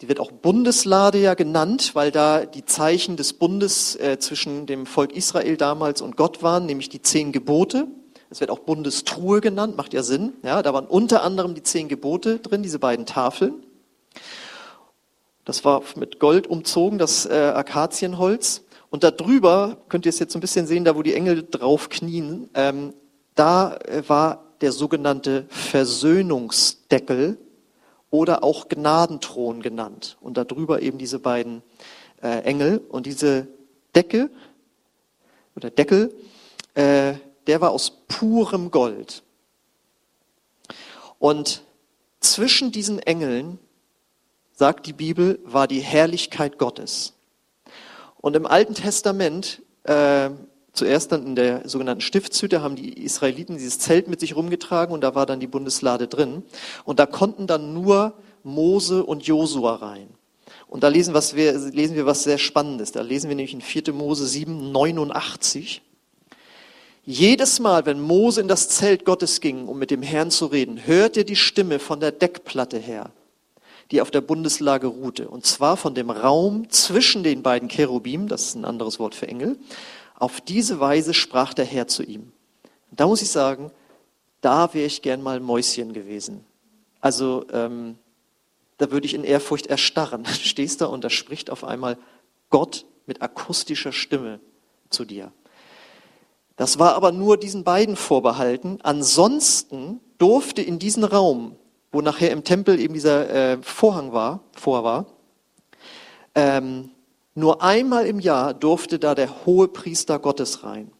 die 0.00 0.08
wird 0.08 0.18
auch 0.18 0.32
Bundeslade 0.32 1.18
ja 1.18 1.34
genannt, 1.34 1.94
weil 1.94 2.10
da 2.10 2.44
die 2.44 2.64
Zeichen 2.64 3.16
des 3.16 3.34
Bundes 3.34 3.94
äh, 3.96 4.18
zwischen 4.18 4.66
dem 4.66 4.84
Volk 4.86 5.12
Israel 5.12 5.56
damals 5.56 6.02
und 6.02 6.16
Gott 6.16 6.42
waren, 6.42 6.66
nämlich 6.66 6.88
die 6.88 7.02
zehn 7.02 7.30
Gebote. 7.30 7.86
Es 8.28 8.40
wird 8.40 8.50
auch 8.50 8.60
Bundestruhe 8.60 9.40
genannt, 9.40 9.76
macht 9.76 9.92
ja 9.92 10.02
Sinn. 10.02 10.32
Ja, 10.42 10.62
da 10.62 10.74
waren 10.74 10.86
unter 10.86 11.22
anderem 11.22 11.54
die 11.54 11.62
zehn 11.62 11.88
Gebote 11.88 12.38
drin, 12.38 12.62
diese 12.62 12.78
beiden 12.78 13.06
Tafeln. 13.06 13.62
Das 15.44 15.64
war 15.64 15.82
mit 15.96 16.20
Gold 16.20 16.46
umzogen, 16.46 16.98
das 16.98 17.26
äh, 17.26 17.52
Akazienholz. 17.54 18.62
Und 18.90 19.02
da 19.04 19.10
drüber, 19.10 19.78
könnt 19.88 20.06
ihr 20.06 20.10
es 20.10 20.18
jetzt 20.18 20.32
so 20.32 20.38
ein 20.38 20.40
bisschen 20.42 20.66
sehen, 20.66 20.84
da 20.84 20.94
wo 20.94 21.02
die 21.02 21.14
Engel 21.14 21.46
drauf 21.50 21.88
knien, 21.88 22.48
ähm, 22.54 22.94
da 23.34 23.76
äh, 23.76 24.02
war 24.06 24.44
der 24.60 24.72
sogenannte 24.72 25.46
Versöhnungsdeckel 25.48 27.38
oder 28.10 28.44
auch 28.44 28.68
Gnadenthron 28.68 29.62
genannt. 29.62 30.16
Und 30.20 30.36
da 30.36 30.44
drüber 30.44 30.82
eben 30.82 30.98
diese 30.98 31.18
beiden 31.18 31.62
äh, 32.22 32.42
Engel. 32.42 32.78
Und 32.78 33.06
diese 33.06 33.48
Decke 33.94 34.30
oder 35.56 35.70
Deckel, 35.70 36.14
äh, 36.74 37.14
der 37.46 37.60
war 37.60 37.70
aus 37.70 37.90
purem 38.08 38.70
Gold. 38.70 39.22
Und 41.18 41.62
zwischen 42.20 42.72
diesen 42.72 42.98
Engeln, 42.98 43.58
sagt 44.52 44.86
die 44.86 44.92
Bibel, 44.92 45.38
war 45.44 45.66
die 45.66 45.80
Herrlichkeit 45.80 46.58
Gottes. 46.58 47.14
Und 48.20 48.36
im 48.36 48.46
Alten 48.46 48.74
Testament, 48.74 49.62
äh, 49.84 50.30
zuerst 50.72 51.12
dann 51.12 51.26
in 51.26 51.34
der 51.34 51.68
sogenannten 51.68 52.00
Stiftshütte, 52.00 52.62
haben 52.62 52.76
die 52.76 53.02
Israeliten 53.02 53.56
dieses 53.56 53.78
Zelt 53.78 54.08
mit 54.08 54.20
sich 54.20 54.36
rumgetragen 54.36 54.94
und 54.94 55.02
da 55.02 55.14
war 55.14 55.26
dann 55.26 55.40
die 55.40 55.46
Bundeslade 55.46 56.06
drin. 56.06 56.42
Und 56.84 56.98
da 56.98 57.06
konnten 57.06 57.46
dann 57.46 57.74
nur 57.74 58.14
Mose 58.44 59.04
und 59.04 59.26
Josua 59.26 59.76
rein. 59.76 60.08
Und 60.68 60.82
da 60.82 60.88
lesen, 60.88 61.14
was 61.14 61.34
wir, 61.34 61.52
lesen 61.52 61.96
wir 61.96 62.06
was 62.06 62.22
sehr 62.22 62.38
Spannendes. 62.38 62.92
Da 62.92 63.02
lesen 63.02 63.28
wir 63.28 63.36
nämlich 63.36 63.54
in 63.54 63.60
4. 63.60 63.92
Mose 63.92 64.26
7, 64.26 64.72
89. 64.72 65.82
Jedes 67.04 67.58
Mal, 67.58 67.84
wenn 67.84 68.00
Mose 68.00 68.40
in 68.40 68.48
das 68.48 68.68
Zelt 68.68 69.04
Gottes 69.04 69.40
ging, 69.40 69.66
um 69.66 69.78
mit 69.78 69.90
dem 69.90 70.02
Herrn 70.02 70.30
zu 70.30 70.46
reden, 70.46 70.86
hört 70.86 71.16
er 71.16 71.24
die 71.24 71.36
Stimme 71.36 71.78
von 71.78 71.98
der 71.98 72.12
Deckplatte 72.12 72.78
her 72.78 73.10
die 73.92 74.00
auf 74.00 74.10
der 74.10 74.22
Bundeslage 74.22 74.86
ruhte. 74.86 75.28
Und 75.28 75.46
zwar 75.46 75.76
von 75.76 75.94
dem 75.94 76.10
Raum 76.10 76.68
zwischen 76.70 77.22
den 77.22 77.42
beiden 77.42 77.68
Cherubim, 77.68 78.26
das 78.26 78.46
ist 78.46 78.54
ein 78.56 78.64
anderes 78.64 78.98
Wort 78.98 79.14
für 79.14 79.28
Engel. 79.28 79.58
Auf 80.18 80.40
diese 80.40 80.80
Weise 80.80 81.14
sprach 81.14 81.52
der 81.52 81.66
Herr 81.66 81.86
zu 81.86 82.02
ihm. 82.02 82.32
Und 82.90 83.00
da 83.00 83.06
muss 83.06 83.22
ich 83.22 83.30
sagen, 83.30 83.70
da 84.40 84.72
wäre 84.74 84.86
ich 84.86 85.02
gern 85.02 85.22
mal 85.22 85.40
Mäuschen 85.40 85.92
gewesen. 85.92 86.44
Also 87.00 87.44
ähm, 87.52 87.98
da 88.78 88.90
würde 88.90 89.06
ich 89.06 89.14
in 89.14 89.24
Ehrfurcht 89.24 89.66
erstarren. 89.66 90.22
Du 90.24 90.30
stehst 90.32 90.80
da 90.80 90.86
und 90.86 91.04
da 91.04 91.10
spricht 91.10 91.50
auf 91.50 91.62
einmal 91.62 91.98
Gott 92.50 92.86
mit 93.06 93.20
akustischer 93.20 93.92
Stimme 93.92 94.40
zu 94.90 95.04
dir. 95.04 95.32
Das 96.56 96.78
war 96.78 96.94
aber 96.94 97.12
nur 97.12 97.36
diesen 97.36 97.64
beiden 97.64 97.96
vorbehalten. 97.96 98.78
Ansonsten 98.82 100.00
durfte 100.18 100.62
in 100.62 100.78
diesen 100.78 101.04
Raum 101.04 101.56
wo 101.92 102.00
nachher 102.00 102.30
im 102.30 102.42
Tempel 102.42 102.80
eben 102.80 102.94
dieser 102.94 103.30
äh, 103.30 103.58
Vorhang 103.62 104.12
war, 104.12 104.40
vor 104.52 104.82
war, 104.82 105.06
ähm, 106.34 106.90
nur 107.34 107.62
einmal 107.62 108.06
im 108.06 108.18
Jahr 108.18 108.54
durfte 108.54 108.98
da 108.98 109.14
der 109.14 109.46
hohe 109.46 109.68
Priester 109.68 110.18
Gottes 110.18 110.64
rein. 110.64 110.90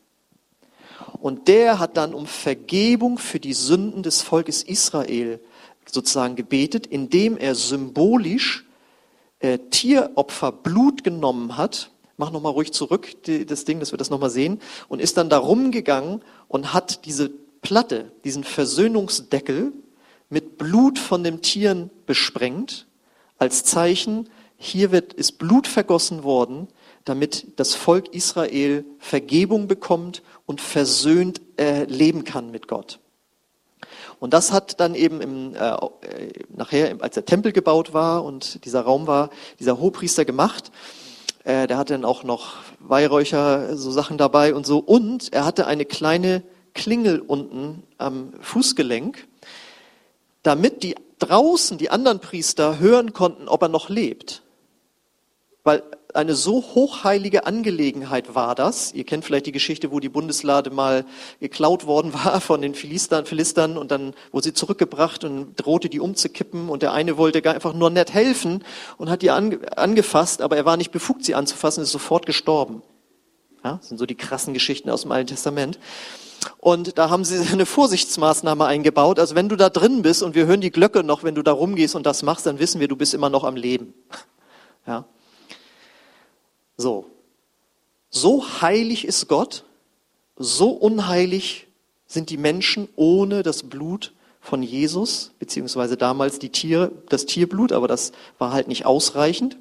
Und 1.21 1.49
der 1.49 1.79
hat 1.79 1.97
dann 1.97 2.15
um 2.15 2.27
Vergebung 2.27 3.19
für 3.19 3.39
die 3.39 3.53
Sünden 3.53 4.03
des 4.03 4.23
Volkes 4.23 4.63
Israel 4.63 5.41
sozusagen 5.87 6.37
gebetet, 6.37 6.87
indem 6.87 7.37
er 7.37 7.55
symbolisch 7.55 8.65
äh, 9.41 9.59
Tieropfer 9.71 10.53
Blut 10.53 11.05
genommen 11.05 11.57
hat. 11.57 11.91
Mach 12.17 12.31
nochmal 12.31 12.53
ruhig 12.53 12.73
zurück, 12.73 13.23
die, 13.25 13.47
das 13.47 13.65
Ding, 13.65 13.81
dass 13.81 13.93
wir 13.93 13.99
das 13.99 14.11
nochmal 14.11 14.31
sehen. 14.31 14.61
Und 14.89 15.01
ist 15.01 15.17
dann 15.17 15.29
darum 15.29 15.71
gegangen 15.71 16.23
und 16.49 16.73
hat 16.73 17.05
diese 17.07 17.31
Platte, 17.63 18.13
diesen 18.25 18.45
Versöhnungsdeckel, 18.45 19.73
mit 20.33 20.57
Blut 20.57 20.99
von 20.99 21.23
den 21.23 21.43
Tieren 21.43 21.91
besprengt, 22.07 22.87
als 23.39 23.65
Zeichen, 23.65 24.31
hier 24.57 24.91
wird, 24.91 25.13
ist 25.13 25.33
Blut 25.33 25.67
vergossen 25.67 26.23
worden, 26.23 26.69
damit 27.05 27.59
das 27.61 27.75
Volk 27.75 28.15
Israel 28.15 28.87
Vergebung 28.99 29.69
bekommt 29.69 30.23
und 30.47 30.63
versöhnt 30.63 31.43
äh, 31.59 31.85
leben 31.85 32.25
kann 32.25 32.51
mit 32.51 32.67
Gott. 32.67 32.99
Und 34.21 34.33
das 34.33 34.53
hat 34.53 34.81
dann 34.81 34.95
eben 34.95 35.21
im, 35.21 35.55
äh, 35.55 35.77
nachher, 36.49 36.97
als 37.01 37.15
der 37.15 37.27
Tempel 37.27 37.53
gebaut 37.53 37.93
war 37.93 38.25
und 38.25 38.65
dieser 38.65 38.81
Raum 38.81 39.07
war, 39.07 39.29
dieser 39.61 39.79
Hohepriester 39.79 40.25
gemacht. 40.25 40.73
Äh, 41.45 41.67
der 41.67 41.77
hatte 41.77 41.93
dann 41.93 42.07
auch 42.07 42.25
noch 42.25 42.55
Weihräucher, 42.79 43.77
so 43.77 43.91
Sachen 43.91 44.17
dabei 44.17 44.55
und 44.55 44.65
so. 44.65 44.79
Und 44.79 45.31
er 45.33 45.45
hatte 45.45 45.67
eine 45.67 45.85
kleine 45.85 46.43
Klingel 46.73 47.21
unten 47.21 47.83
am 47.99 48.33
Fußgelenk, 48.41 49.27
damit 50.43 50.83
die 50.83 50.95
draußen, 51.19 51.79
die 51.79 51.91
anderen 51.91 52.21
Priester, 52.21 52.79
hören 52.79 53.13
konnten, 53.13 53.49
ob 53.49 53.63
er 53.63 53.69
noch 53.69 53.89
lebt. 53.89 54.43
Weil 55.65 55.83
eine 56.15 56.35
so 56.35 56.63
hochheilige 56.75 57.47
Angelegenheit 57.47 58.35
war 58.35 58.55
das. 58.55 58.93
Ihr 58.93 59.05
kennt 59.05 59.25
vielleicht 59.25 59.47
die 59.47 59.53
Geschichte, 59.53 59.91
wo 59.91 60.01
die 60.01 60.09
Bundeslade 60.09 60.71
mal 60.71 61.05
geklaut 61.41 61.87
worden 61.87 62.13
war 62.25 62.41
von 62.41 62.61
den 62.61 62.75
Philistern, 62.75 63.27
Philistern 63.27 63.79
und 63.79 63.91
dann 63.91 64.15
wurde 64.31 64.45
sie 64.45 64.55
zurückgebracht 64.55 65.25
und 65.25 65.55
drohte 65.57 65.89
die 65.89 66.01
umzukippen 66.01 66.69
und 66.69 66.83
der 66.83 66.93
eine 66.93 67.17
wollte 67.17 67.49
einfach 67.49 67.75
nur 67.75 67.91
nett 67.91 68.13
helfen 68.13 68.65
und 68.99 69.11
hat 69.11 69.23
die 69.23 69.31
angefasst, 69.31 70.43
aber 70.43 70.57
er 70.57 70.65
war 70.65 70.77
nicht 70.77 70.91
befugt, 70.91 71.25
sie 71.25 71.35
anzufassen, 71.35 71.83
ist 71.83 71.93
sofort 71.93 72.27
gestorben. 72.27 72.83
Ja, 73.65 73.77
das 73.77 73.89
sind 73.89 73.99
so 73.99 74.07
die 74.07 74.17
krassen 74.17 74.55
Geschichten 74.55 74.91
aus 74.91 75.03
dem 75.03 75.13
Alten 75.13 75.29
Testament. 75.29 75.79
Und 76.59 76.99
da 76.99 77.11
haben 77.11 77.25
sie 77.25 77.39
eine 77.53 77.67
Vorsichtsmaßnahme 77.67 78.65
eingebaut. 78.65 79.19
Also 79.19 79.35
wenn 79.35 79.49
du 79.49 79.57
da 79.57 79.69
drin 79.69 80.03
bist 80.03 80.23
und 80.23 80.35
wir 80.35 80.47
hören 80.47 80.61
die 80.61 80.71
Glocke 80.71 81.05
noch, 81.05 81.23
wenn 81.23 81.35
du 81.35 81.43
da 81.43 81.53
rumgehst 81.53 81.95
und 81.95 82.07
das 82.07 82.23
machst, 82.23 82.47
dann 82.47 82.59
wissen 82.59 82.81
wir, 82.81 82.89
du 82.89 82.97
bist 82.97 83.15
immer 83.15 83.31
noch 83.31 83.45
am 83.45 83.57
Leben. 83.57 83.95
Ja. 84.85 85.05
So. 86.77 87.07
So 88.11 88.45
heilig 88.61 89.05
ist 89.05 89.29
Gott, 89.29 89.65
so 90.37 90.71
unheilig 90.71 91.69
sind 92.09 92.31
die 92.31 92.37
Menschen 92.37 92.89
ohne 92.97 93.45
das 93.45 93.63
Blut 93.63 94.13
von 94.41 94.63
Jesus, 94.65 95.31
beziehungsweise 95.39 95.97
damals 95.97 96.41
die 96.41 96.51
Tiere, 96.51 96.91
das 97.09 97.27
Tierblut, 97.27 97.71
aber 97.71 97.87
das 97.87 98.11
war 98.39 98.53
halt 98.53 98.67
nicht 98.67 98.85
ausreichend. 98.85 99.57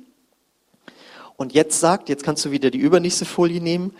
Und 1.37 1.53
jetzt 1.53 1.79
sagt, 1.79 2.09
jetzt 2.09 2.23
kannst 2.23 2.43
du 2.45 2.51
wieder 2.51 2.71
die 2.71 2.79
übernächste 2.79 3.25
Folie 3.25 3.61
nehmen, 3.61 3.95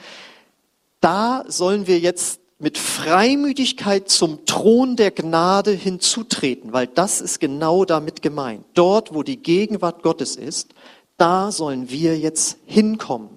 da 0.99 1.43
sollen 1.47 1.87
wir 1.87 1.99
jetzt 1.99 2.40
mit 2.61 2.77
Freimütigkeit 2.77 4.07
zum 4.07 4.45
Thron 4.45 4.95
der 4.95 5.09
Gnade 5.09 5.71
hinzutreten, 5.71 6.71
weil 6.71 6.85
das 6.85 7.19
ist 7.19 7.39
genau 7.39 7.85
damit 7.85 8.21
gemeint. 8.21 8.63
Dort, 8.75 9.15
wo 9.15 9.23
die 9.23 9.37
Gegenwart 9.37 10.03
Gottes 10.03 10.35
ist, 10.35 10.75
da 11.17 11.51
sollen 11.51 11.89
wir 11.89 12.19
jetzt 12.19 12.59
hinkommen. 12.67 13.29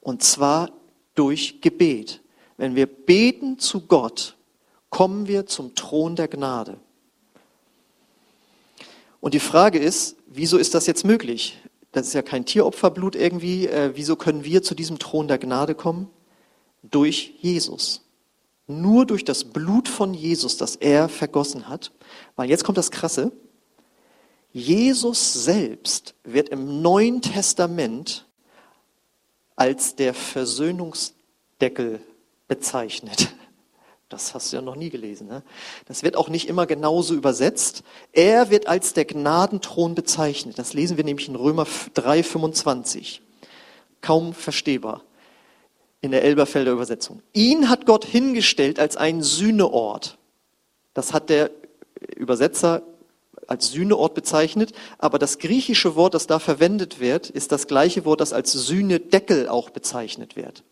Und 0.00 0.22
zwar 0.22 0.70
durch 1.14 1.60
Gebet. 1.60 2.22
Wenn 2.56 2.74
wir 2.74 2.86
beten 2.86 3.58
zu 3.58 3.82
Gott, 3.82 4.34
kommen 4.88 5.28
wir 5.28 5.44
zum 5.44 5.74
Thron 5.74 6.16
der 6.16 6.28
Gnade. 6.28 6.78
Und 9.20 9.34
die 9.34 9.40
Frage 9.40 9.78
ist, 9.78 10.16
wieso 10.26 10.56
ist 10.56 10.74
das 10.74 10.86
jetzt 10.86 11.04
möglich? 11.04 11.58
Das 11.92 12.06
ist 12.06 12.14
ja 12.14 12.22
kein 12.22 12.46
Tieropferblut 12.46 13.14
irgendwie. 13.14 13.66
Äh, 13.66 13.92
wieso 13.94 14.16
können 14.16 14.44
wir 14.44 14.62
zu 14.62 14.74
diesem 14.74 14.98
Thron 14.98 15.28
der 15.28 15.38
Gnade 15.38 15.74
kommen? 15.74 16.08
Durch 16.82 17.34
Jesus. 17.40 18.07
Nur 18.70 19.06
durch 19.06 19.24
das 19.24 19.44
Blut 19.44 19.88
von 19.88 20.12
Jesus, 20.12 20.58
das 20.58 20.76
er 20.76 21.08
vergossen 21.08 21.68
hat. 21.68 21.90
Weil 22.36 22.50
jetzt 22.50 22.64
kommt 22.64 22.76
das 22.78 22.90
Krasse. 22.90 23.32
Jesus 24.52 25.32
selbst 25.32 26.14
wird 26.22 26.50
im 26.50 26.82
Neuen 26.82 27.22
Testament 27.22 28.26
als 29.56 29.96
der 29.96 30.12
Versöhnungsdeckel 30.12 32.00
bezeichnet. 32.46 33.34
Das 34.10 34.34
hast 34.34 34.52
du 34.52 34.56
ja 34.56 34.62
noch 34.62 34.76
nie 34.76 34.90
gelesen. 34.90 35.28
Ne? 35.28 35.42
Das 35.86 36.02
wird 36.02 36.16
auch 36.16 36.28
nicht 36.28 36.48
immer 36.48 36.66
genauso 36.66 37.14
übersetzt. 37.14 37.82
Er 38.12 38.50
wird 38.50 38.66
als 38.66 38.94
der 38.94 39.04
Gnadenthron 39.04 39.94
bezeichnet. 39.94 40.58
Das 40.58 40.72
lesen 40.72 40.96
wir 40.96 41.04
nämlich 41.04 41.28
in 41.28 41.36
Römer 41.36 41.66
3, 41.94 42.22
25. 42.22 43.22
Kaum 44.00 44.32
verstehbar 44.32 45.02
in 46.00 46.10
der 46.10 46.22
Elberfelder 46.22 46.72
Übersetzung. 46.72 47.22
Ihn 47.32 47.68
hat 47.68 47.86
Gott 47.86 48.04
hingestellt 48.04 48.78
als 48.78 48.96
einen 48.96 49.22
Sühneort. 49.22 50.18
Das 50.94 51.12
hat 51.12 51.28
der 51.30 51.50
Übersetzer 52.16 52.82
als 53.46 53.70
Sühneort 53.70 54.14
bezeichnet, 54.14 54.72
aber 54.98 55.18
das 55.18 55.38
griechische 55.38 55.96
Wort, 55.96 56.14
das 56.14 56.26
da 56.26 56.38
verwendet 56.38 57.00
wird, 57.00 57.30
ist 57.30 57.50
das 57.50 57.66
gleiche 57.66 58.04
Wort, 58.04 58.20
das 58.20 58.32
als 58.32 58.52
Sühnedeckel 58.52 59.48
auch 59.48 59.70
bezeichnet 59.70 60.36
wird. 60.36 60.64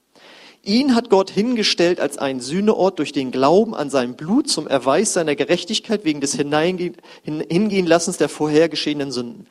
Ihn 0.63 0.95
hat 0.97 1.11
Gott 1.11 1.31
hingestellt 1.31 2.01
als 2.01 2.19
einen 2.19 2.41
Sühneort 2.41 2.99
durch 2.99 3.13
den 3.13 3.31
Glauben 3.31 3.75
an 3.75 3.89
sein 3.89 4.17
Blut 4.17 4.49
zum 4.49 4.67
Erweis 4.67 5.13
seiner 5.13 5.37
Gerechtigkeit 5.37 6.05
wegen 6.05 6.21
des 6.21 6.35
Hineingehen, 6.35 6.97
Hingehen 7.23 7.87
Lassens 7.87 8.17
der 8.17 8.29
vorher 8.29 8.69
geschehenen 8.69 9.13
Sünden. 9.13 9.47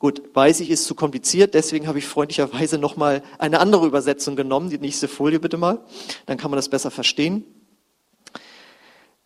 Gut, 0.00 0.22
weiß 0.32 0.60
ich, 0.60 0.70
ist 0.70 0.86
zu 0.86 0.94
kompliziert, 0.94 1.52
deswegen 1.52 1.86
habe 1.86 1.98
ich 1.98 2.06
freundlicherweise 2.06 2.78
nochmal 2.78 3.22
eine 3.38 3.60
andere 3.60 3.86
Übersetzung 3.86 4.34
genommen. 4.34 4.70
Die 4.70 4.78
nächste 4.78 5.08
Folie 5.08 5.38
bitte 5.38 5.58
mal, 5.58 5.84
dann 6.24 6.38
kann 6.38 6.50
man 6.50 6.56
das 6.56 6.70
besser 6.70 6.90
verstehen. 6.90 7.44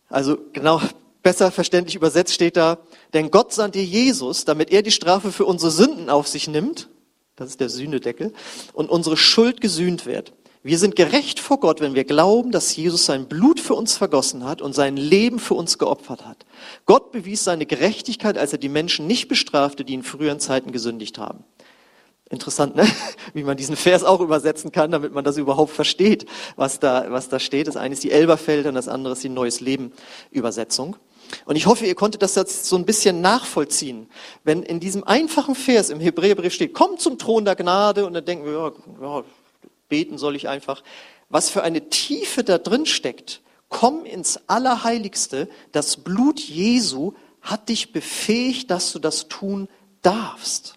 Also 0.09 0.37
genau, 0.51 0.81
besser 1.23 1.49
verständlich 1.49 1.95
übersetzt 1.95 2.33
steht 2.33 2.57
da, 2.57 2.79
denn 3.13 3.31
Gott 3.31 3.53
sandte 3.53 3.79
Jesus, 3.79 4.43
damit 4.43 4.69
er 4.69 4.81
die 4.81 4.91
Strafe 4.91 5.31
für 5.31 5.45
unsere 5.45 5.71
Sünden 5.71 6.09
auf 6.09 6.27
sich 6.27 6.49
nimmt, 6.49 6.89
das 7.37 7.51
ist 7.51 7.61
der 7.61 7.69
Sühnedeckel, 7.69 8.33
und 8.73 8.89
unsere 8.89 9.15
Schuld 9.15 9.61
gesühnt 9.61 10.05
wird. 10.05 10.33
Wir 10.65 10.79
sind 10.79 10.95
gerecht 10.95 11.39
vor 11.39 11.59
Gott, 11.59 11.79
wenn 11.79 11.93
wir 11.93 12.05
glauben, 12.05 12.49
dass 12.49 12.75
Jesus 12.75 13.05
sein 13.05 13.27
Blut 13.27 13.59
für 13.59 13.75
uns 13.75 13.97
vergossen 13.97 14.43
hat 14.43 14.63
und 14.63 14.73
sein 14.73 14.97
Leben 14.97 15.37
für 15.37 15.53
uns 15.53 15.77
geopfert 15.77 16.25
hat. 16.25 16.43
Gott 16.87 17.11
bewies 17.11 17.43
seine 17.43 17.67
Gerechtigkeit, 17.67 18.35
als 18.35 18.51
er 18.51 18.57
die 18.57 18.67
Menschen 18.67 19.05
nicht 19.05 19.27
bestrafte, 19.27 19.85
die 19.85 19.93
in 19.93 20.01
früheren 20.01 20.39
Zeiten 20.39 20.71
gesündigt 20.71 21.19
haben. 21.19 21.43
Interessant, 22.31 22.75
ne? 22.75 22.87
wie 23.35 23.43
man 23.43 23.57
diesen 23.57 23.75
Vers 23.75 24.03
auch 24.03 24.21
übersetzen 24.21 24.71
kann, 24.71 24.89
damit 24.89 25.13
man 25.13 25.23
das 25.23 25.37
überhaupt 25.37 25.71
versteht, 25.71 26.25
was 26.55 26.79
da, 26.79 27.11
was 27.11 27.29
da 27.29 27.37
steht. 27.39 27.67
Das 27.67 27.77
eine 27.77 27.93
ist 27.93 28.03
die 28.03 28.09
Elberfelder 28.09 28.69
und 28.69 28.75
das 28.75 28.87
andere 28.87 29.13
ist 29.13 29.23
die 29.23 29.29
Neues 29.29 29.61
Leben 29.61 29.91
Übersetzung. 30.31 30.95
Und 31.45 31.57
ich 31.57 31.67
hoffe, 31.67 31.85
ihr 31.85 31.93
konntet 31.93 32.23
das 32.23 32.33
jetzt 32.33 32.65
so 32.65 32.75
ein 32.75 32.85
bisschen 32.85 33.21
nachvollziehen. 33.21 34.09
Wenn 34.43 34.63
in 34.63 34.79
diesem 34.79 35.03
einfachen 35.03 35.53
Vers 35.53 35.91
im 35.91 35.99
Hebräerbrief 35.99 36.53
steht, 36.53 36.73
komm 36.73 36.97
zum 36.97 37.19
Thron 37.19 37.45
der 37.45 37.55
Gnade, 37.55 38.07
und 38.07 38.13
dann 38.13 38.25
denken 38.25 38.45
wir, 38.45 38.53
ja, 38.53 38.71
ja, 39.19 39.23
beten 39.89 40.17
soll 40.17 40.35
ich 40.35 40.47
einfach. 40.47 40.83
Was 41.29 41.49
für 41.49 41.63
eine 41.63 41.89
Tiefe 41.89 42.43
da 42.43 42.57
drin 42.57 42.85
steckt. 42.85 43.41
Komm 43.69 44.05
ins 44.05 44.39
Allerheiligste. 44.47 45.49
Das 45.71 45.97
Blut 45.97 46.39
Jesu 46.39 47.13
hat 47.41 47.69
dich 47.69 47.91
befähigt, 47.91 48.71
dass 48.71 48.91
du 48.91 48.99
das 48.99 49.27
tun 49.27 49.67
darfst. 50.01 50.75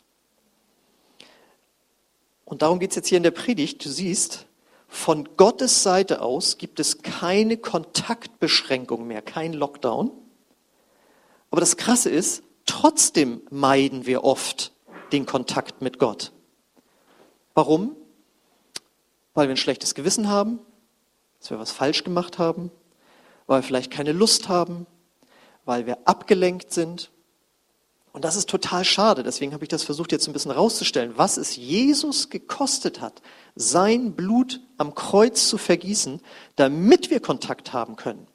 Und 2.45 2.63
darum 2.63 2.79
geht 2.79 2.91
es 2.91 2.97
jetzt 2.97 3.09
hier 3.09 3.19
in 3.19 3.23
der 3.23 3.31
Predigt. 3.31 3.85
Du 3.85 3.91
siehst, 3.91 4.47
von 4.89 5.29
Gottes 5.37 5.83
Seite 5.83 6.23
aus 6.23 6.57
gibt 6.57 6.81
es 6.81 7.03
keine 7.03 7.59
Kontaktbeschränkung 7.59 9.07
mehr, 9.07 9.21
kein 9.21 9.53
Lockdown. 9.53 10.11
Aber 11.51 11.61
das 11.61 11.77
Krasse 11.77 12.09
ist, 12.09 12.43
trotzdem 12.65 13.43
meiden 13.51 14.07
wir 14.07 14.25
oft 14.25 14.73
den 15.13 15.27
Kontakt 15.27 15.83
mit 15.83 15.99
Gott. 15.99 16.33
Warum? 17.55 17.97
Weil 19.39 19.47
wir 19.47 19.55
ein 19.55 19.57
schlechtes 19.57 19.95
Gewissen 19.95 20.29
haben, 20.29 20.59
dass 21.39 21.51
wir 21.51 21.61
was 21.61 21.71
falsch 21.71 22.03
gemacht 22.03 22.41
haben, 22.41 22.73
weil 23.47 23.61
wir 23.61 23.63
vielleicht 23.63 23.93
keine 23.93 24.11
Lust 24.11 24.49
haben, 24.49 24.85
weil 25.65 25.87
wir 25.87 26.09
abgelenkt 26.09 26.73
sind, 26.73 27.13
und 28.11 28.25
das 28.25 28.35
ist 28.35 28.49
total 28.49 28.85
schade. 28.85 29.23
Deswegen 29.23 29.53
habe 29.53 29.63
ich 29.63 29.69
das 29.69 29.85
versucht 29.85 30.11
jetzt 30.11 30.27
ein 30.27 30.33
bisschen 30.33 30.51
rauszustellen, 30.51 31.13
was 31.15 31.37
es 31.37 31.55
Jesus 31.55 32.31
gekostet 32.31 33.01
hat, 33.01 33.23
sein 33.55 34.15
Blut 34.15 34.61
am 34.77 34.97
Kreuz 34.97 35.49
zu 35.49 35.57
vergießen, 35.57 36.21
damit 36.57 37.11
wir 37.11 37.21
Kontakt 37.21 37.73
haben 37.73 37.95
können. 37.95 38.27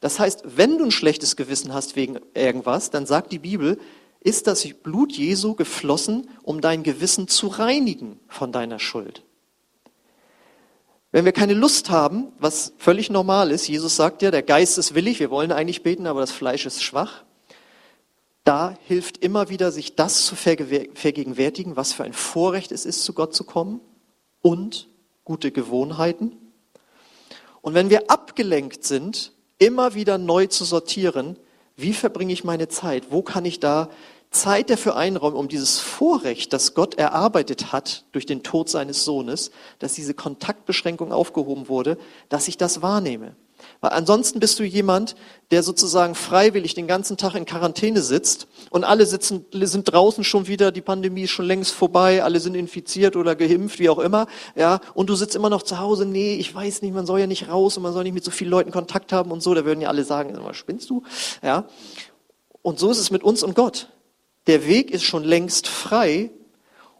Das 0.00 0.18
heißt, 0.18 0.44
wenn 0.56 0.78
du 0.78 0.86
ein 0.86 0.90
schlechtes 0.92 1.36
Gewissen 1.36 1.74
hast 1.74 1.94
wegen 1.94 2.20
irgendwas, 2.32 2.88
dann 2.88 3.04
sagt 3.04 3.32
die 3.32 3.38
Bibel, 3.38 3.78
ist 4.20 4.46
das 4.46 4.66
Blut 4.82 5.12
Jesu 5.12 5.54
geflossen, 5.54 6.30
um 6.42 6.62
dein 6.62 6.84
Gewissen 6.84 7.28
zu 7.28 7.48
reinigen 7.48 8.18
von 8.28 8.50
deiner 8.50 8.78
Schuld. 8.78 9.24
Wenn 11.10 11.24
wir 11.24 11.32
keine 11.32 11.54
Lust 11.54 11.90
haben, 11.90 12.32
was 12.38 12.72
völlig 12.78 13.10
normal 13.10 13.50
ist, 13.50 13.66
Jesus 13.66 13.96
sagt 13.96 14.22
ja, 14.22 14.30
der 14.30 14.42
Geist 14.42 14.78
ist 14.78 14.94
willig, 14.94 15.20
wir 15.20 15.30
wollen 15.30 15.52
eigentlich 15.52 15.82
beten, 15.82 16.06
aber 16.06 16.20
das 16.20 16.32
Fleisch 16.32 16.66
ist 16.66 16.82
schwach 16.82 17.24
da 18.48 18.74
hilft 18.86 19.18
immer 19.18 19.50
wieder, 19.50 19.70
sich 19.70 19.94
das 19.94 20.24
zu 20.24 20.34
vergegenwärtigen, 20.34 21.76
was 21.76 21.92
für 21.92 22.04
ein 22.04 22.14
Vorrecht 22.14 22.72
es 22.72 22.86
ist, 22.86 23.04
zu 23.04 23.12
Gott 23.12 23.34
zu 23.34 23.44
kommen 23.44 23.82
und 24.40 24.88
gute 25.24 25.52
Gewohnheiten. 25.52 26.34
Und 27.60 27.74
wenn 27.74 27.90
wir 27.90 28.10
abgelenkt 28.10 28.84
sind, 28.84 29.34
immer 29.58 29.92
wieder 29.92 30.16
neu 30.16 30.46
zu 30.46 30.64
sortieren, 30.64 31.38
wie 31.76 31.92
verbringe 31.92 32.32
ich 32.32 32.42
meine 32.42 32.68
Zeit? 32.68 33.10
Wo 33.10 33.20
kann 33.20 33.44
ich 33.44 33.60
da 33.60 33.90
Zeit 34.30 34.70
dafür 34.70 34.96
einräumen, 34.96 35.36
um 35.36 35.48
dieses 35.48 35.78
Vorrecht, 35.78 36.52
das 36.52 36.74
Gott 36.74 36.96
erarbeitet 36.96 37.72
hat 37.72 38.04
durch 38.12 38.26
den 38.26 38.42
Tod 38.42 38.68
seines 38.68 39.04
Sohnes, 39.04 39.50
dass 39.78 39.94
diese 39.94 40.14
Kontaktbeschränkung 40.14 41.12
aufgehoben 41.12 41.68
wurde, 41.68 41.98
dass 42.28 42.48
ich 42.48 42.56
das 42.58 42.82
wahrnehme? 42.82 43.36
Weil 43.80 43.90
ansonsten 43.90 44.40
bist 44.40 44.58
du 44.58 44.64
jemand, 44.64 45.16
der 45.50 45.62
sozusagen 45.62 46.14
freiwillig 46.14 46.74
den 46.74 46.86
ganzen 46.86 47.16
Tag 47.16 47.34
in 47.34 47.44
Quarantäne 47.44 48.02
sitzt 48.02 48.46
und 48.70 48.84
alle 48.84 49.06
sitzen, 49.06 49.44
sind 49.52 49.92
draußen 49.92 50.24
schon 50.24 50.46
wieder, 50.46 50.72
die 50.72 50.80
Pandemie 50.80 51.22
ist 51.22 51.30
schon 51.30 51.46
längst 51.46 51.72
vorbei, 51.72 52.22
alle 52.22 52.40
sind 52.40 52.54
infiziert 52.54 53.16
oder 53.16 53.34
geimpft, 53.34 53.78
wie 53.78 53.88
auch 53.88 53.98
immer, 53.98 54.26
ja, 54.54 54.80
und 54.94 55.10
du 55.10 55.14
sitzt 55.14 55.36
immer 55.36 55.50
noch 55.50 55.62
zu 55.62 55.78
Hause, 55.78 56.06
nee, 56.06 56.34
ich 56.34 56.54
weiß 56.54 56.82
nicht, 56.82 56.94
man 56.94 57.06
soll 57.06 57.20
ja 57.20 57.26
nicht 57.26 57.48
raus 57.48 57.76
und 57.76 57.82
man 57.82 57.92
soll 57.92 58.04
nicht 58.04 58.14
mit 58.14 58.24
so 58.24 58.30
vielen 58.30 58.50
Leuten 58.50 58.70
Kontakt 58.70 59.12
haben 59.12 59.30
und 59.30 59.42
so, 59.42 59.54
da 59.54 59.64
würden 59.64 59.80
ja 59.80 59.88
alle 59.88 60.04
sagen, 60.04 60.36
was 60.40 60.56
spinnst 60.56 60.90
du, 60.90 61.02
ja. 61.42 61.64
Und 62.62 62.78
so 62.78 62.90
ist 62.90 62.98
es 62.98 63.10
mit 63.10 63.22
uns 63.22 63.42
und 63.42 63.54
Gott. 63.54 63.88
Der 64.46 64.66
Weg 64.66 64.90
ist 64.90 65.04
schon 65.04 65.24
längst 65.24 65.68
frei 65.68 66.30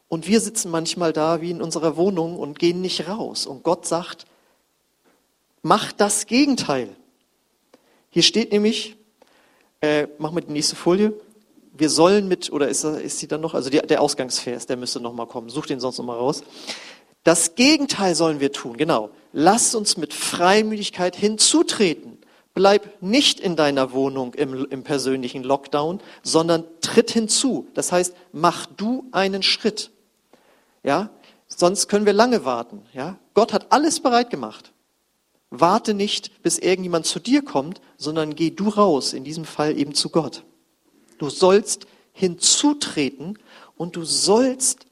und 0.08 0.26
wir 0.26 0.40
sitzen 0.40 0.70
manchmal 0.70 1.12
da 1.12 1.40
wie 1.40 1.50
in 1.50 1.62
unserer 1.62 1.96
Wohnung 1.96 2.38
und 2.38 2.58
gehen 2.58 2.80
nicht 2.80 3.08
raus. 3.08 3.46
Und 3.46 3.62
Gott 3.62 3.86
sagt, 3.86 4.26
Mach 5.62 5.92
das 5.92 6.26
Gegenteil. 6.26 6.88
Hier 8.10 8.22
steht 8.22 8.52
nämlich, 8.52 8.96
äh, 9.80 10.06
mach 10.18 10.30
mal 10.30 10.40
die 10.40 10.52
nächste 10.52 10.76
Folie. 10.76 11.12
Wir 11.72 11.90
sollen 11.90 12.28
mit, 12.28 12.50
oder 12.52 12.68
ist, 12.68 12.84
ist 12.84 13.18
sie 13.18 13.28
dann 13.28 13.40
noch, 13.40 13.54
also 13.54 13.68
die, 13.68 13.78
der 13.78 14.00
Ausgangsvers, 14.00 14.66
der 14.66 14.76
müsste 14.76 15.00
noch 15.00 15.12
mal 15.12 15.26
kommen. 15.26 15.50
Such 15.50 15.66
den 15.66 15.80
sonst 15.80 15.98
noch 15.98 16.04
mal 16.04 16.16
raus. 16.16 16.42
Das 17.24 17.54
Gegenteil 17.54 18.14
sollen 18.14 18.40
wir 18.40 18.52
tun, 18.52 18.76
genau. 18.76 19.10
Lass 19.32 19.74
uns 19.74 19.96
mit 19.96 20.14
Freimütigkeit 20.14 21.16
hinzutreten. 21.16 22.07
Bleib 22.58 23.00
nicht 23.00 23.38
in 23.38 23.54
deiner 23.54 23.92
Wohnung 23.92 24.34
im, 24.34 24.66
im 24.68 24.82
persönlichen 24.82 25.44
Lockdown, 25.44 26.00
sondern 26.24 26.64
tritt 26.80 27.12
hinzu. 27.12 27.68
Das 27.74 27.92
heißt, 27.92 28.16
mach 28.32 28.66
du 28.66 29.04
einen 29.12 29.44
Schritt. 29.44 29.92
Ja, 30.82 31.10
sonst 31.46 31.86
können 31.86 32.04
wir 32.04 32.12
lange 32.12 32.44
warten. 32.44 32.82
Ja, 32.92 33.16
Gott 33.34 33.52
hat 33.52 33.70
alles 33.70 34.00
bereit 34.00 34.30
gemacht. 34.30 34.72
Warte 35.50 35.94
nicht, 35.94 36.42
bis 36.42 36.58
irgendjemand 36.58 37.06
zu 37.06 37.20
dir 37.20 37.42
kommt, 37.42 37.80
sondern 37.96 38.34
geh 38.34 38.50
du 38.50 38.70
raus, 38.70 39.12
in 39.12 39.22
diesem 39.22 39.44
Fall 39.44 39.78
eben 39.78 39.94
zu 39.94 40.10
Gott. 40.10 40.42
Du 41.18 41.30
sollst 41.30 41.86
hinzutreten 42.10 43.38
und 43.76 43.94
du 43.94 44.02
sollst 44.02 44.86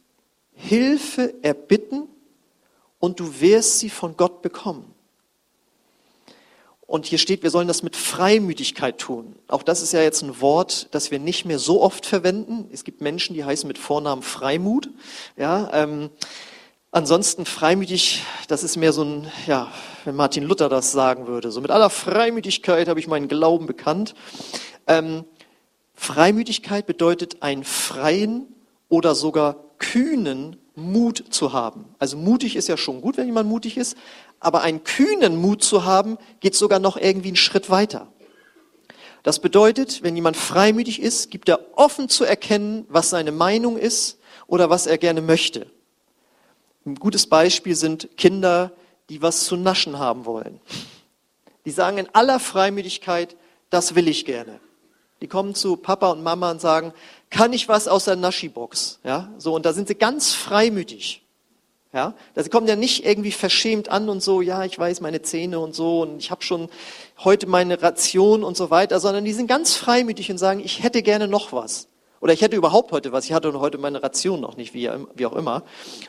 Hilfe 0.53 1.35
erbitten 1.43 2.07
und 3.01 3.19
du 3.19 3.41
wirst 3.41 3.81
sie 3.81 3.91
von 3.91 4.17
Gott 4.17 4.41
bekommen. 4.41 4.95
Und 6.87 7.07
hier 7.07 7.19
steht, 7.19 7.43
wir 7.43 7.51
sollen 7.51 7.67
das 7.67 7.83
mit 7.83 7.97
Freimütigkeit 7.97 8.99
tun. 8.99 9.35
Auch 9.49 9.65
das 9.65 9.83
ist 9.83 9.93
ja 9.93 10.03
jetzt 10.03 10.23
ein 10.23 10.41
Wort, 10.41 10.89
das 10.93 11.11
wir 11.11 11.19
nicht 11.19 11.45
mehr 11.45 11.59
so 11.59 11.83
oft 11.83 12.07
verwenden. 12.07 12.69
Es 12.73 12.85
gibt 12.85 13.01
Menschen, 13.01 13.35
die 13.35 13.45
heißen 13.45 13.67
mit 13.67 13.79
Vornamen 13.79 14.23
Freimut. 14.23 14.89
Ja, 15.37 15.71
ähm, 15.73 16.11
Ansonsten 16.97 17.45
freimütig, 17.45 18.23
das 18.49 18.63
ist 18.63 18.79
mehr 18.79 18.91
so 18.91 19.05
ein, 19.05 19.31
ja, 19.47 19.71
wenn 20.07 20.17
Martin 20.17 20.45
Luther 20.45 20.71
das 20.71 20.93
sagen 20.93 21.27
würde, 21.27 21.51
so 21.51 21.61
mit 21.61 21.71
aller 21.71 21.91
Freimütigkeit 21.91 22.89
habe 22.89 22.99
ich 22.99 23.07
meinen 23.07 23.29
Glauben 23.29 23.67
bekannt. 23.67 24.15
Ähm, 24.87 25.25
Freimütigkeit 25.93 26.87
bedeutet 26.87 27.43
einen 27.43 27.65
freien 27.65 28.47
oder 28.89 29.15
sogar 29.15 29.57
kühnen 29.79 30.57
Mut 30.75 31.23
zu 31.29 31.53
haben. 31.53 31.85
Also 31.99 32.17
mutig 32.17 32.57
ist 32.57 32.69
ja 32.69 32.79
schon 32.79 33.03
gut, 33.03 33.19
wenn 33.19 33.27
jemand 33.27 33.49
mutig 33.49 33.77
ist, 33.77 33.99
aber 34.41 34.63
einen 34.63 34.85
kühnen 34.85 35.41
Mut 35.41 35.63
zu 35.63 35.85
haben, 35.85 36.19
geht 36.41 36.55
sogar 36.55 36.79
noch 36.79 36.97
irgendwie 36.97 37.29
einen 37.29 37.37
Schritt 37.37 37.71
weiter. 37.71 38.09
Das 39.23 39.41
bedeutet, 39.41 40.03
wenn 40.03 40.15
jemand 40.15 40.37
freimütig 40.37 41.03
ist, 41.03 41.31
gibt 41.33 41.49
er 41.49 41.59
offen 41.77 42.09
zu 42.09 42.25
erkennen, 42.25 42.87
was 42.89 43.11
seine 43.11 43.33
Meinung 43.33 43.77
ist 43.77 44.19
oder 44.47 44.71
was 44.71 44.87
er 44.87 44.99
gerne 44.99 45.21
möchte. 45.21 45.67
Ein 46.85 46.95
gutes 46.95 47.27
Beispiel 47.27 47.75
sind 47.75 48.17
Kinder, 48.17 48.71
die 49.09 49.23
was 49.23 49.45
zu 49.45 49.57
naschen 49.57 49.99
haben 49.99 50.25
wollen. 50.25 50.61
Die 51.65 51.73
sagen 51.73 51.99
in 51.99 52.09
aller 52.13 52.39
Freimütigkeit, 52.39 53.37
das 53.71 53.97
will 53.97 54.07
ich 54.07 54.25
gerne. 54.25 54.61
Die 55.21 55.27
kommen 55.27 55.57
zu 55.57 55.77
Papa 55.77 56.11
und 56.11 56.23
Mama 56.23 56.53
und 56.53 56.61
sagen, 56.61 56.93
kann 57.31 57.53
ich 57.53 57.69
was 57.69 57.89
aus 57.89 58.05
der 58.05 58.15
Naschi-Box? 58.15 59.01
Ja, 59.03 59.33
so, 59.39 59.55
und 59.55 59.67
da 59.67 59.73
sind 59.73 59.89
sie 59.89 59.97
ganz 59.97 60.35
freimütig. 60.35 61.26
Ja, 61.97 62.13
sie 62.35 62.51
kommen 62.51 62.69
ja 62.69 62.77
nicht 62.77 63.07
irgendwie 63.07 63.33
verschämt 63.33 63.89
an 63.89 64.11
und 64.11 64.23
so, 64.23 64.43
ja, 64.43 64.65
ich 64.65 64.79
weiß 64.79 65.01
meine 65.01 65.23
Zähne 65.23 65.59
und 65.61 65.75
so 65.75 66.03
und 66.03 66.19
ich 66.19 66.31
habe 66.31 66.45
schon 66.45 66.69
heute 67.25 67.47
meine 67.47 67.81
Ration 67.81 68.45
und 68.45 68.55
so 68.55 68.69
weiter, 68.69 69.01
sondern 69.01 69.25
die 69.25 69.33
sind 69.33 69.47
ganz 69.47 69.77
freimütig 69.77 70.31
und 70.31 70.37
sagen, 70.37 70.61
ich 70.63 70.83
hätte 70.83 71.01
gerne 71.01 71.27
noch 71.27 71.55
was. 71.55 71.89
Oder 72.21 72.35
ich 72.35 72.43
hätte 72.43 72.55
überhaupt 72.55 72.93
heute 72.93 73.13
was. 73.13 73.25
Ich 73.25 73.33
hatte 73.33 73.59
heute 73.59 73.79
meine 73.79 74.03
Ration 74.03 74.43
noch 74.43 74.59
nicht, 74.59 74.75
wie, 74.75 74.91
wie 75.15 75.25
auch 75.25 75.33
immer. 75.33 75.63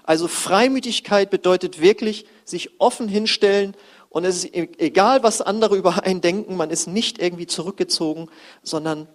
Also 0.04 0.28
Freimütigkeit 0.28 1.30
bedeutet 1.30 1.80
wirklich 1.80 2.26
sich 2.44 2.82
offen 2.82 3.08
hinstellen 3.08 3.74
und 4.10 4.26
es 4.26 4.44
ist 4.44 4.54
e-, 4.54 4.68
egal, 4.80 5.24
was 5.24 5.42
andere 5.42 5.78
über 5.78 6.04
einen 6.04 6.20
denken, 6.20 6.58
man 6.58 6.70
ist 6.70 6.88
nicht 6.88 7.18
irgendwie 7.18 7.48
zurückgezogen, 7.48 8.28
sondern 8.62 9.08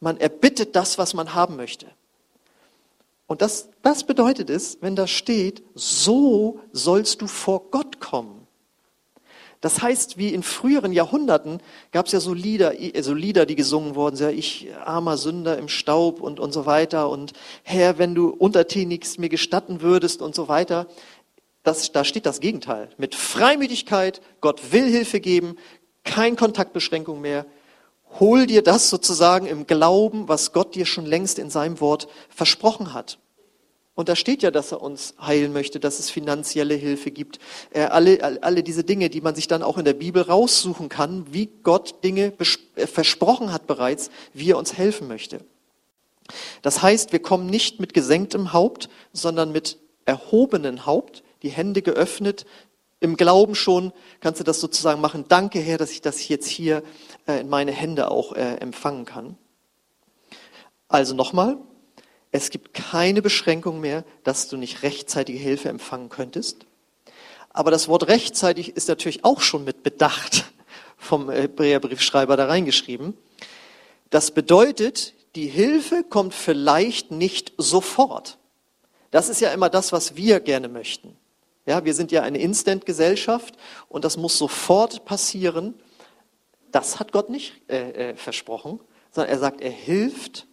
man 0.00 0.16
erbittet 0.16 0.74
das, 0.74 0.96
was 0.96 1.12
man 1.12 1.34
haben 1.34 1.56
möchte. 1.56 1.84
Und 3.28 3.42
das, 3.42 3.68
das 3.82 4.04
bedeutet 4.04 4.48
es, 4.48 4.78
wenn 4.80 4.96
da 4.96 5.06
steht, 5.06 5.62
so 5.74 6.60
sollst 6.72 7.20
du 7.20 7.26
vor 7.26 7.70
Gott 7.70 8.00
kommen. 8.00 8.48
Das 9.60 9.82
heißt, 9.82 10.16
wie 10.16 10.32
in 10.32 10.42
früheren 10.42 10.92
Jahrhunderten 10.92 11.60
gab 11.92 12.06
es 12.06 12.12
ja 12.12 12.20
so 12.20 12.32
Lieder, 12.32 12.72
so 13.00 13.12
Lieder, 13.12 13.44
die 13.44 13.54
gesungen 13.54 13.96
wurden, 13.96 14.16
ja, 14.16 14.30
ich 14.30 14.68
armer 14.82 15.18
Sünder 15.18 15.58
im 15.58 15.68
Staub 15.68 16.20
und, 16.20 16.40
und 16.40 16.52
so 16.52 16.64
weiter 16.64 17.10
und 17.10 17.32
Herr, 17.64 17.98
wenn 17.98 18.14
du 18.14 18.28
untertänigst 18.28 19.18
mir 19.18 19.28
gestatten 19.28 19.82
würdest 19.82 20.22
und 20.22 20.34
so 20.34 20.48
weiter. 20.48 20.86
Das, 21.64 21.92
da 21.92 22.04
steht 22.04 22.24
das 22.24 22.40
Gegenteil. 22.40 22.88
Mit 22.96 23.14
Freimütigkeit, 23.14 24.22
Gott 24.40 24.72
will 24.72 24.84
Hilfe 24.84 25.20
geben, 25.20 25.56
kein 26.02 26.36
Kontaktbeschränkung 26.36 27.20
mehr. 27.20 27.44
Hol 28.20 28.46
dir 28.46 28.62
das 28.62 28.90
sozusagen 28.90 29.46
im 29.46 29.66
Glauben, 29.66 30.28
was 30.28 30.52
Gott 30.52 30.74
dir 30.74 30.86
schon 30.86 31.06
längst 31.06 31.38
in 31.38 31.50
seinem 31.50 31.80
Wort 31.80 32.08
versprochen 32.28 32.94
hat. 32.94 33.18
Und 33.98 34.08
da 34.08 34.14
steht 34.14 34.44
ja, 34.44 34.52
dass 34.52 34.70
er 34.70 34.80
uns 34.80 35.14
heilen 35.20 35.52
möchte, 35.52 35.80
dass 35.80 35.98
es 35.98 36.08
finanzielle 36.08 36.74
Hilfe 36.74 37.10
gibt. 37.10 37.40
Äh, 37.70 37.80
alle, 37.82 38.38
alle 38.42 38.62
diese 38.62 38.84
Dinge, 38.84 39.10
die 39.10 39.20
man 39.20 39.34
sich 39.34 39.48
dann 39.48 39.64
auch 39.64 39.76
in 39.76 39.84
der 39.84 39.92
Bibel 39.92 40.22
raussuchen 40.22 40.88
kann, 40.88 41.26
wie 41.32 41.50
Gott 41.64 42.04
Dinge 42.04 42.32
äh, 42.76 42.86
versprochen 42.86 43.52
hat 43.52 43.66
bereits, 43.66 44.10
wie 44.32 44.52
er 44.52 44.58
uns 44.58 44.74
helfen 44.74 45.08
möchte. 45.08 45.40
Das 46.62 46.80
heißt, 46.80 47.10
wir 47.10 47.18
kommen 47.18 47.46
nicht 47.46 47.80
mit 47.80 47.92
gesenktem 47.92 48.52
Haupt, 48.52 48.88
sondern 49.12 49.50
mit 49.50 49.78
erhobenen 50.04 50.86
Haupt, 50.86 51.24
die 51.42 51.50
Hände 51.50 51.82
geöffnet. 51.82 52.46
Im 53.00 53.16
Glauben 53.16 53.54
schon 53.54 53.92
kannst 54.20 54.40
du 54.40 54.44
das 54.44 54.60
sozusagen 54.60 55.00
machen. 55.00 55.24
Danke, 55.28 55.60
Herr, 55.60 55.78
dass 55.78 55.92
ich 55.92 56.00
das 56.00 56.26
jetzt 56.28 56.48
hier 56.48 56.82
äh, 57.26 57.40
in 57.40 57.48
meine 57.48 57.72
Hände 57.72 58.10
auch 58.10 58.32
äh, 58.32 58.56
empfangen 58.56 59.04
kann. 59.04 59.36
Also 60.88 61.14
nochmal, 61.14 61.58
es 62.32 62.50
gibt 62.50 62.74
keine 62.74 63.22
Beschränkung 63.22 63.80
mehr, 63.80 64.04
dass 64.24 64.48
du 64.48 64.56
nicht 64.56 64.82
rechtzeitige 64.82 65.38
Hilfe 65.38 65.68
empfangen 65.68 66.08
könntest. 66.08 66.66
Aber 67.50 67.70
das 67.70 67.88
Wort 67.88 68.08
rechtzeitig 68.08 68.76
ist 68.76 68.88
natürlich 68.88 69.24
auch 69.24 69.40
schon 69.40 69.64
mit 69.64 69.82
Bedacht 69.82 70.44
vom 70.96 71.30
Hebräerbriefschreiber 71.30 72.36
da 72.36 72.46
reingeschrieben. 72.46 73.16
Das 74.10 74.32
bedeutet, 74.32 75.14
die 75.36 75.46
Hilfe 75.46 76.02
kommt 76.02 76.34
vielleicht 76.34 77.10
nicht 77.10 77.52
sofort. 77.58 78.38
Das 79.10 79.28
ist 79.28 79.40
ja 79.40 79.52
immer 79.52 79.70
das, 79.70 79.92
was 79.92 80.16
wir 80.16 80.40
gerne 80.40 80.68
möchten. 80.68 81.16
Ja, 81.68 81.84
wir 81.84 81.92
sind 81.92 82.12
ja 82.12 82.22
eine 82.22 82.38
Instant-Gesellschaft 82.38 83.54
und 83.90 84.06
das 84.06 84.16
muss 84.16 84.38
sofort 84.38 85.04
passieren. 85.04 85.74
Das 86.72 86.98
hat 86.98 87.12
Gott 87.12 87.28
nicht 87.28 87.60
äh, 87.68 88.12
äh, 88.12 88.16
versprochen, 88.16 88.80
sondern 89.10 89.30
er 89.30 89.38
sagt, 89.38 89.60
er 89.60 89.70
hilft 89.70 90.46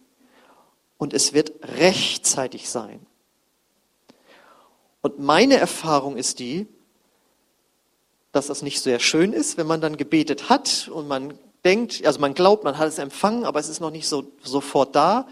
und 0.98 1.14
es 1.14 1.32
wird 1.32 1.52
rechtzeitig 1.78 2.68
sein. 2.68 3.06
Und 5.00 5.18
meine 5.18 5.56
Erfahrung 5.56 6.18
ist 6.18 6.38
die, 6.38 6.66
dass 8.32 8.48
das 8.48 8.60
nicht 8.60 8.82
sehr 8.82 8.98
schön 8.98 9.32
ist, 9.32 9.56
wenn 9.56 9.66
man 9.66 9.80
dann 9.80 9.96
gebetet 9.96 10.50
hat 10.50 10.90
und 10.92 11.08
man 11.08 11.38
denkt, 11.64 12.04
also 12.04 12.20
man 12.20 12.34
glaubt, 12.34 12.62
man 12.62 12.76
hat 12.76 12.88
es 12.88 12.98
empfangen, 12.98 13.46
aber 13.46 13.58
es 13.58 13.70
ist 13.70 13.80
noch 13.80 13.90
nicht 13.90 14.06
so 14.06 14.32
sofort 14.42 14.94
da. 14.94 15.26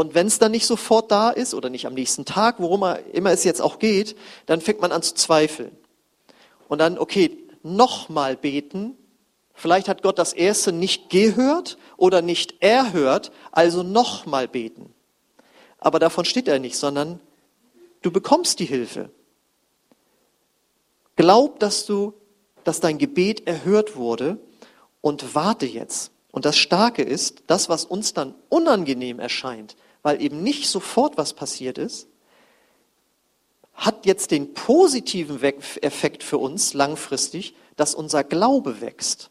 Und 0.00 0.14
wenn 0.14 0.28
es 0.28 0.38
dann 0.38 0.52
nicht 0.52 0.64
sofort 0.64 1.10
da 1.10 1.28
ist 1.28 1.52
oder 1.52 1.68
nicht 1.68 1.86
am 1.86 1.92
nächsten 1.92 2.24
Tag, 2.24 2.54
worum 2.56 2.82
immer 3.12 3.32
es 3.32 3.44
jetzt 3.44 3.60
auch 3.60 3.78
geht, 3.78 4.16
dann 4.46 4.62
fängt 4.62 4.80
man 4.80 4.92
an 4.92 5.02
zu 5.02 5.14
zweifeln. 5.14 5.76
Und 6.68 6.78
dann, 6.78 6.98
okay, 6.98 7.36
nochmal 7.62 8.34
beten. 8.34 8.96
Vielleicht 9.52 9.90
hat 9.90 10.02
Gott 10.02 10.18
das 10.18 10.32
erste 10.32 10.72
nicht 10.72 11.10
gehört 11.10 11.76
oder 11.98 12.22
nicht 12.22 12.62
erhört, 12.62 13.30
also 13.52 13.82
nochmal 13.82 14.48
beten. 14.48 14.94
Aber 15.76 15.98
davon 15.98 16.24
steht 16.24 16.48
er 16.48 16.60
nicht, 16.60 16.78
sondern 16.78 17.20
du 18.00 18.10
bekommst 18.10 18.58
die 18.58 18.64
Hilfe. 18.64 19.10
Glaub, 21.14 21.60
dass 21.60 21.84
du, 21.84 22.14
dass 22.64 22.80
dein 22.80 22.96
Gebet 22.96 23.46
erhört 23.46 23.96
wurde 23.96 24.38
und 25.02 25.34
warte 25.34 25.66
jetzt. 25.66 26.10
Und 26.32 26.46
das 26.46 26.56
Starke 26.56 27.02
ist, 27.02 27.42
das, 27.48 27.68
was 27.68 27.84
uns 27.84 28.14
dann 28.14 28.34
unangenehm 28.48 29.18
erscheint, 29.18 29.76
weil 30.02 30.22
eben 30.22 30.42
nicht 30.42 30.68
sofort 30.68 31.16
was 31.18 31.34
passiert 31.34 31.78
ist, 31.78 32.08
hat 33.74 34.04
jetzt 34.04 34.30
den 34.30 34.52
positiven 34.52 35.42
Effekt 35.42 36.22
für 36.22 36.38
uns 36.38 36.74
langfristig, 36.74 37.54
dass 37.76 37.94
unser 37.94 38.24
Glaube 38.24 38.80
wächst. 38.80 39.30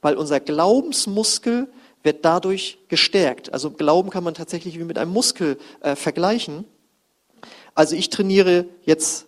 Weil 0.00 0.16
unser 0.16 0.40
Glaubensmuskel 0.40 1.68
wird 2.02 2.24
dadurch 2.24 2.78
gestärkt. 2.88 3.52
Also 3.52 3.70
Glauben 3.70 4.10
kann 4.10 4.24
man 4.24 4.34
tatsächlich 4.34 4.78
wie 4.78 4.84
mit 4.84 4.98
einem 4.98 5.12
Muskel 5.12 5.58
äh, 5.80 5.96
vergleichen. 5.96 6.64
Also 7.74 7.94
ich 7.94 8.10
trainiere 8.10 8.66
jetzt 8.84 9.26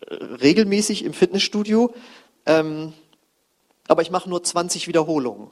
äh, 0.00 0.14
regelmäßig 0.14 1.04
im 1.04 1.14
Fitnessstudio, 1.14 1.94
ähm, 2.46 2.92
aber 3.86 4.02
ich 4.02 4.10
mache 4.10 4.28
nur 4.28 4.42
20 4.42 4.88
Wiederholungen. 4.88 5.50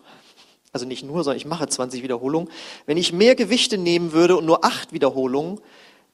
Also 0.73 0.87
nicht 0.87 1.05
nur, 1.05 1.23
sondern 1.23 1.37
ich 1.37 1.45
mache 1.45 1.69
20 1.69 2.03
Wiederholungen. 2.03 2.49
Wenn 2.87 2.97
ich 2.97 3.13
mehr 3.13 3.35
Gewichte 3.35 3.77
nehmen 3.77 4.13
würde 4.13 4.37
und 4.37 4.47
nur 4.47 4.65
acht 4.65 4.93
Wiederholungen, 4.93 5.61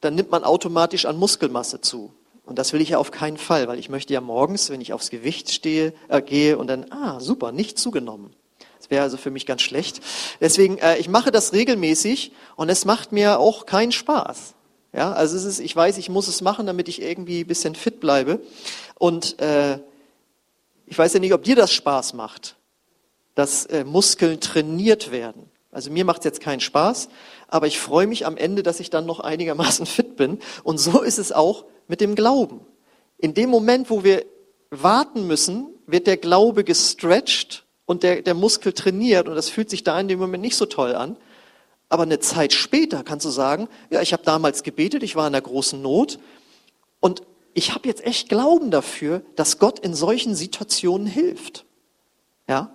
dann 0.00 0.16
nimmt 0.16 0.32
man 0.32 0.42
automatisch 0.42 1.06
an 1.06 1.16
Muskelmasse 1.16 1.80
zu. 1.80 2.12
Und 2.44 2.58
das 2.58 2.72
will 2.72 2.80
ich 2.80 2.90
ja 2.90 2.98
auf 2.98 3.12
keinen 3.12 3.36
Fall, 3.36 3.68
weil 3.68 3.78
ich 3.78 3.88
möchte 3.88 4.12
ja 4.12 4.20
morgens, 4.20 4.70
wenn 4.70 4.80
ich 4.80 4.92
aufs 4.92 5.10
Gewicht 5.10 5.52
stehe, 5.52 5.92
äh, 6.08 6.20
gehe 6.22 6.58
und 6.58 6.66
dann, 6.66 6.90
ah, 6.90 7.20
super, 7.20 7.52
nicht 7.52 7.78
zugenommen. 7.78 8.32
Das 8.80 8.90
wäre 8.90 9.02
also 9.02 9.16
für 9.16 9.30
mich 9.30 9.46
ganz 9.46 9.62
schlecht. 9.62 10.00
Deswegen, 10.40 10.78
äh, 10.78 10.98
ich 10.98 11.08
mache 11.08 11.30
das 11.30 11.52
regelmäßig 11.52 12.32
und 12.56 12.68
es 12.68 12.84
macht 12.84 13.12
mir 13.12 13.38
auch 13.38 13.64
keinen 13.64 13.92
Spaß. 13.92 14.54
Ja, 14.92 15.12
also 15.12 15.36
es 15.36 15.44
ist, 15.44 15.60
ich 15.60 15.76
weiß, 15.76 15.98
ich 15.98 16.08
muss 16.08 16.26
es 16.26 16.40
machen, 16.40 16.66
damit 16.66 16.88
ich 16.88 17.02
irgendwie 17.02 17.42
ein 17.42 17.46
bisschen 17.46 17.74
fit 17.76 18.00
bleibe. 18.00 18.40
Und 18.96 19.38
äh, 19.40 19.78
ich 20.86 20.98
weiß 20.98 21.12
ja 21.12 21.20
nicht, 21.20 21.34
ob 21.34 21.44
dir 21.44 21.54
das 21.54 21.72
Spaß 21.72 22.14
macht 22.14 22.56
dass 23.38 23.66
äh, 23.66 23.84
Muskeln 23.84 24.40
trainiert 24.40 25.12
werden. 25.12 25.48
Also 25.70 25.92
mir 25.92 26.04
macht 26.04 26.22
es 26.22 26.24
jetzt 26.24 26.40
keinen 26.40 26.58
Spaß, 26.58 27.08
aber 27.46 27.68
ich 27.68 27.78
freue 27.78 28.08
mich 28.08 28.26
am 28.26 28.36
Ende, 28.36 28.64
dass 28.64 28.80
ich 28.80 28.90
dann 28.90 29.06
noch 29.06 29.20
einigermaßen 29.20 29.86
fit 29.86 30.16
bin. 30.16 30.40
Und 30.64 30.78
so 30.78 31.02
ist 31.02 31.18
es 31.18 31.30
auch 31.30 31.64
mit 31.86 32.00
dem 32.00 32.16
Glauben. 32.16 32.66
In 33.16 33.34
dem 33.34 33.48
Moment, 33.48 33.90
wo 33.90 34.02
wir 34.02 34.24
warten 34.70 35.28
müssen, 35.28 35.68
wird 35.86 36.08
der 36.08 36.16
Glaube 36.16 36.64
gestretched 36.64 37.64
und 37.86 38.02
der, 38.02 38.22
der 38.22 38.34
Muskel 38.34 38.72
trainiert 38.72 39.28
und 39.28 39.36
das 39.36 39.50
fühlt 39.50 39.70
sich 39.70 39.84
da 39.84 40.00
in 40.00 40.08
dem 40.08 40.18
Moment 40.18 40.42
nicht 40.42 40.56
so 40.56 40.66
toll 40.66 40.96
an. 40.96 41.16
Aber 41.88 42.02
eine 42.02 42.18
Zeit 42.18 42.52
später 42.52 43.04
kannst 43.04 43.24
du 43.24 43.30
sagen, 43.30 43.68
ja, 43.88 44.02
ich 44.02 44.12
habe 44.12 44.24
damals 44.24 44.64
gebetet, 44.64 45.04
ich 45.04 45.14
war 45.14 45.28
in 45.28 45.34
einer 45.34 45.42
großen 45.42 45.80
Not 45.80 46.18
und 46.98 47.22
ich 47.54 47.72
habe 47.72 47.86
jetzt 47.86 48.04
echt 48.04 48.28
Glauben 48.28 48.72
dafür, 48.72 49.22
dass 49.36 49.60
Gott 49.60 49.78
in 49.78 49.94
solchen 49.94 50.34
Situationen 50.34 51.06
hilft. 51.06 51.64
Ja? 52.48 52.74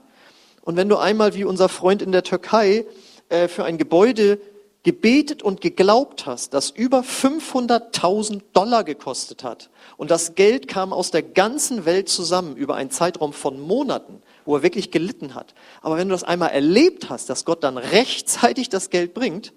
Und 0.63 0.78
wenn 0.78 0.89
du 0.89 0.97
einmal 0.97 1.36
wie 1.36 1.43
unser 1.43 1.69
Freund 1.69 2.02
in 2.02 2.12
der 2.12 2.23
Türkei 2.23 2.86
äh, 3.30 3.47
für 3.47 3.65
ein 3.65 3.78
Gebäude 3.78 4.39
gebetet 4.84 5.43
und 5.43 5.62
geglaubt 5.62 6.26
hast, 6.26 6.54
das 6.54 6.69
über 6.69 6.99
500.000 6.99 8.41
Dollar 8.52 8.84
gekostet 8.84 9.43
hat 9.43 9.69
und 9.95 10.12
das 10.12 10.36
Geld 10.36 10.67
kam 10.67 10.91
aus 10.91 11.10
der 11.10 11.23
ganzen 11.23 11.86
Welt 11.86 12.10
zusammen 12.10 12.58
über 12.58 12.76
einen 12.76 12.91
Zeitraum 12.91 13.32
von 13.32 13.60
Monaten, 13.60 14.21
wo 14.45 14.58
er 14.58 14.63
wirklich 14.63 14.91
gelitten 14.91 15.36
hat. 15.36 15.54
Aber 15.82 15.97
wenn 15.97 16.10
du 16.10 16.13
das 16.13 16.26
einmal 16.26 16.49
erlebt 16.49 17.10
hast, 17.10 17.30
dass 17.30 17.45
Gott 17.45 17.63
dann 17.63 17.78
rechtzeitig 17.78 18.67
das 18.67 18.89
Geld 18.89 19.13
bringt, 19.13 19.54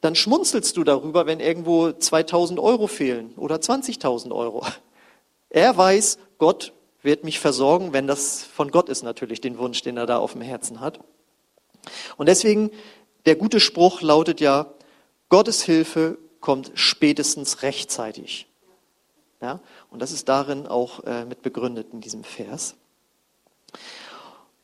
dann 0.00 0.14
schmunzelst 0.14 0.76
du 0.76 0.84
darüber, 0.84 1.26
wenn 1.26 1.40
irgendwo 1.40 1.90
2000 1.90 2.60
Euro 2.60 2.86
fehlen 2.86 3.32
oder 3.36 3.56
20.000 3.56 4.32
Euro. 4.32 4.64
Er 5.48 5.76
weiß, 5.76 6.18
Gott 6.38 6.73
wird 7.04 7.22
mich 7.22 7.38
versorgen, 7.38 7.92
wenn 7.92 8.06
das 8.06 8.42
von 8.42 8.70
Gott 8.70 8.88
ist 8.88 9.02
natürlich, 9.02 9.40
den 9.40 9.58
Wunsch, 9.58 9.82
den 9.82 9.96
er 9.96 10.06
da 10.06 10.18
auf 10.18 10.32
dem 10.32 10.40
Herzen 10.40 10.80
hat. 10.80 11.00
Und 12.16 12.28
deswegen, 12.28 12.70
der 13.26 13.36
gute 13.36 13.60
Spruch 13.60 14.00
lautet 14.00 14.40
ja, 14.40 14.72
Gottes 15.28 15.62
Hilfe 15.62 16.18
kommt 16.40 16.72
spätestens 16.74 17.62
rechtzeitig. 17.62 18.46
Ja, 19.40 19.60
und 19.90 20.00
das 20.00 20.12
ist 20.12 20.28
darin 20.28 20.66
auch 20.66 21.04
äh, 21.04 21.26
mit 21.26 21.42
begründet 21.42 21.88
in 21.92 22.00
diesem 22.00 22.24
Vers. 22.24 22.76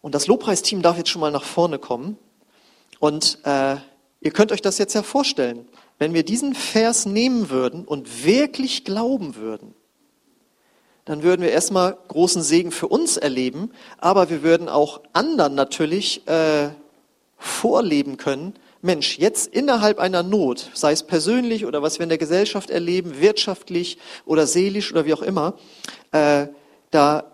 Und 0.00 0.14
das 0.14 0.26
Lobpreisteam 0.26 0.80
darf 0.80 0.96
jetzt 0.96 1.10
schon 1.10 1.20
mal 1.20 1.30
nach 1.30 1.44
vorne 1.44 1.78
kommen. 1.78 2.16
Und 2.98 3.38
äh, 3.44 3.76
ihr 4.20 4.30
könnt 4.30 4.52
euch 4.52 4.62
das 4.62 4.78
jetzt 4.78 4.94
ja 4.94 5.02
vorstellen, 5.02 5.68
wenn 5.98 6.14
wir 6.14 6.24
diesen 6.24 6.54
Vers 6.54 7.04
nehmen 7.04 7.50
würden 7.50 7.84
und 7.84 8.24
wirklich 8.24 8.84
glauben 8.84 9.36
würden, 9.36 9.74
dann 11.04 11.22
würden 11.22 11.42
wir 11.42 11.50
erstmal 11.50 11.96
großen 12.08 12.42
Segen 12.42 12.72
für 12.72 12.88
uns 12.88 13.16
erleben, 13.16 13.70
aber 13.98 14.30
wir 14.30 14.42
würden 14.42 14.68
auch 14.68 15.00
anderen 15.12 15.54
natürlich 15.54 16.26
äh, 16.28 16.68
vorleben 17.38 18.16
können, 18.16 18.54
Mensch, 18.82 19.18
jetzt 19.18 19.52
innerhalb 19.52 19.98
einer 19.98 20.22
Not, 20.22 20.70
sei 20.72 20.92
es 20.92 21.02
persönlich 21.02 21.66
oder 21.66 21.82
was 21.82 21.98
wir 21.98 22.04
in 22.04 22.08
der 22.08 22.16
Gesellschaft 22.16 22.70
erleben, 22.70 23.20
wirtschaftlich 23.20 23.98
oder 24.24 24.46
seelisch 24.46 24.90
oder 24.90 25.04
wie 25.04 25.12
auch 25.12 25.20
immer, 25.20 25.54
äh, 26.12 26.46
da 26.90 27.30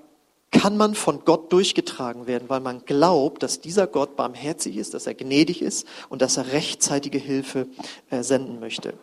kann 0.51 0.77
man 0.77 0.95
von 0.95 1.25
Gott 1.25 1.53
durchgetragen 1.53 2.27
werden, 2.27 2.49
weil 2.49 2.61
man 2.61 2.85
glaubt, 2.85 3.43
dass 3.43 3.61
dieser 3.61 3.87
Gott 3.87 4.17
barmherzig 4.17 4.77
ist, 4.77 4.95
dass 4.95 5.07
er 5.07 5.15
gnädig 5.15 5.63
ist 5.63 5.87
und 6.09 6.23
dass 6.23 6.37
er 6.37 6.53
rechtzeitige 6.53 7.19
Hilfe 7.19 7.69
äh, 8.11 8.23
senden 8.23 8.59
möchte. 8.59 8.95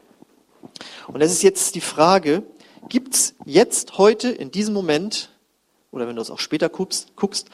Und 1.07 1.21
es 1.21 1.31
ist 1.31 1.43
jetzt 1.43 1.75
die 1.75 1.81
Frage, 1.81 2.43
Gibt 2.89 3.15
es 3.15 3.35
jetzt, 3.45 3.97
heute, 3.97 4.29
in 4.29 4.51
diesem 4.51 4.73
Moment 4.73 5.29
oder 5.93 6.07
wenn 6.07 6.15
du 6.15 6.21
es 6.21 6.31
auch 6.31 6.39
später 6.39 6.69
guckst, 6.69 7.15
guckst, 7.15 7.49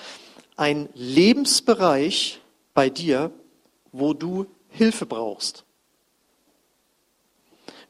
ein 0.56 0.90
Lebensbereich 0.94 2.40
bei 2.74 2.90
dir, 2.90 3.32
wo 3.92 4.14
du 4.14 4.46
Hilfe 4.70 5.06
brauchst. 5.06 5.66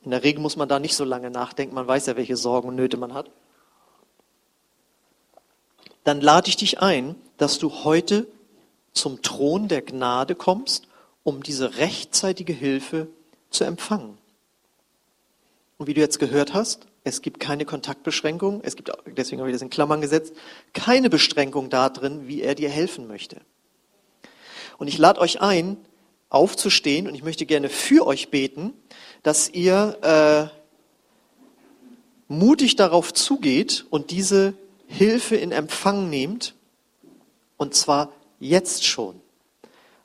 In 0.04 0.12
der 0.12 0.24
Regel 0.24 0.42
muss 0.42 0.56
man 0.56 0.70
da 0.70 0.80
nicht 0.80 0.96
so 0.96 1.04
lange 1.04 1.30
nachdenken, 1.30 1.76
man 1.76 1.88
weiß 1.88 2.08
ja, 2.08 2.18
welche 2.18 2.36
Sorgen 2.36 2.70
und 2.70 2.76
Nöte 2.76 2.98
man 2.98 3.14
hat. 3.14 3.30
Dann 6.04 6.22
lade 6.22 6.50
ich 6.50 6.58
dich 6.58 6.80
ein, 6.80 7.16
dass 7.38 7.60
du 7.60 7.84
heute 7.84 8.28
zum 8.94 9.22
Thron 9.22 9.68
der 9.68 9.84
Gnade 9.84 10.34
kommst, 10.34 10.88
um 11.24 11.44
diese 11.44 11.78
rechtzeitige 11.78 12.54
Hilfe 12.54 13.08
zu 13.52 13.66
empfangen. 13.66 14.18
Und 15.78 15.88
wie 15.88 15.94
du 15.94 16.02
jetzt 16.02 16.20
gehört 16.20 16.54
hast, 16.54 16.88
es 17.04 17.22
gibt 17.22 17.40
keine 17.40 17.66
Kontaktbeschränkung, 17.66 18.62
es 18.64 18.76
gibt, 18.76 18.92
deswegen 19.06 19.40
habe 19.42 19.50
ich 19.50 19.56
das 19.56 19.62
in 19.62 19.70
Klammern 19.70 20.02
gesetzt, 20.02 20.34
keine 20.74 21.10
Beschränkung 21.10 21.70
da 21.70 21.90
drin, 21.90 22.28
wie 22.28 22.42
er 22.42 22.56
dir 22.56 22.70
helfen 22.70 23.08
möchte. 23.08 23.42
Und 24.78 24.88
ich 24.88 24.98
lade 24.98 25.20
euch 25.20 25.42
ein, 25.42 25.78
aufzustehen 26.30 27.08
und 27.08 27.16
ich 27.16 27.24
möchte 27.24 27.46
gerne 27.46 27.70
für 27.70 28.06
euch 28.06 28.30
beten, 28.30 28.74
dass 29.24 29.50
ihr 29.50 30.52
äh, 30.52 30.60
mutig 32.28 32.76
darauf 32.76 33.14
zugeht 33.14 33.86
und 33.90 34.12
diese 34.12 34.54
Hilfe 34.88 35.36
in 35.36 35.52
Empfang 35.52 36.10
nehmt, 36.10 36.56
und 37.58 37.74
zwar 37.74 38.14
jetzt 38.40 38.86
schon. 38.86 39.20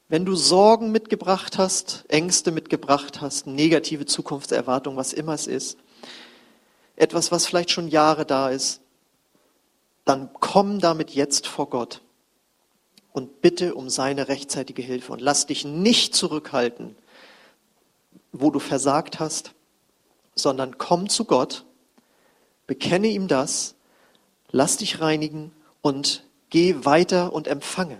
Wenn 0.08 0.24
du 0.24 0.34
Sorgen 0.34 0.92
mitgebracht 0.92 1.56
hast, 1.58 2.04
Ängste 2.08 2.50
mitgebracht 2.50 3.20
hast, 3.20 3.46
negative 3.46 4.06
Zukunftserwartungen, 4.06 4.98
was 4.98 5.12
immer 5.12 5.34
es 5.34 5.46
ist, 5.46 5.78
etwas, 6.96 7.32
was 7.32 7.46
vielleicht 7.46 7.70
schon 7.70 7.88
Jahre 7.88 8.24
da 8.24 8.50
ist, 8.50 8.80
dann 10.04 10.30
komm 10.34 10.80
damit 10.80 11.10
jetzt 11.10 11.46
vor 11.46 11.70
Gott 11.70 12.02
und 13.12 13.40
bitte 13.40 13.74
um 13.74 13.88
seine 13.88 14.28
rechtzeitige 14.28 14.82
Hilfe 14.82 15.12
und 15.12 15.20
lass 15.20 15.46
dich 15.46 15.64
nicht 15.64 16.14
zurückhalten, 16.14 16.96
wo 18.32 18.50
du 18.50 18.58
versagt 18.58 19.20
hast, 19.20 19.54
sondern 20.34 20.78
komm 20.78 21.08
zu 21.08 21.24
Gott, 21.24 21.64
bekenne 22.66 23.08
ihm 23.08 23.28
das, 23.28 23.74
lass 24.50 24.76
dich 24.76 25.00
reinigen 25.00 25.52
und 25.80 26.24
geh 26.50 26.84
weiter 26.84 27.32
und 27.32 27.48
empfange. 27.48 27.98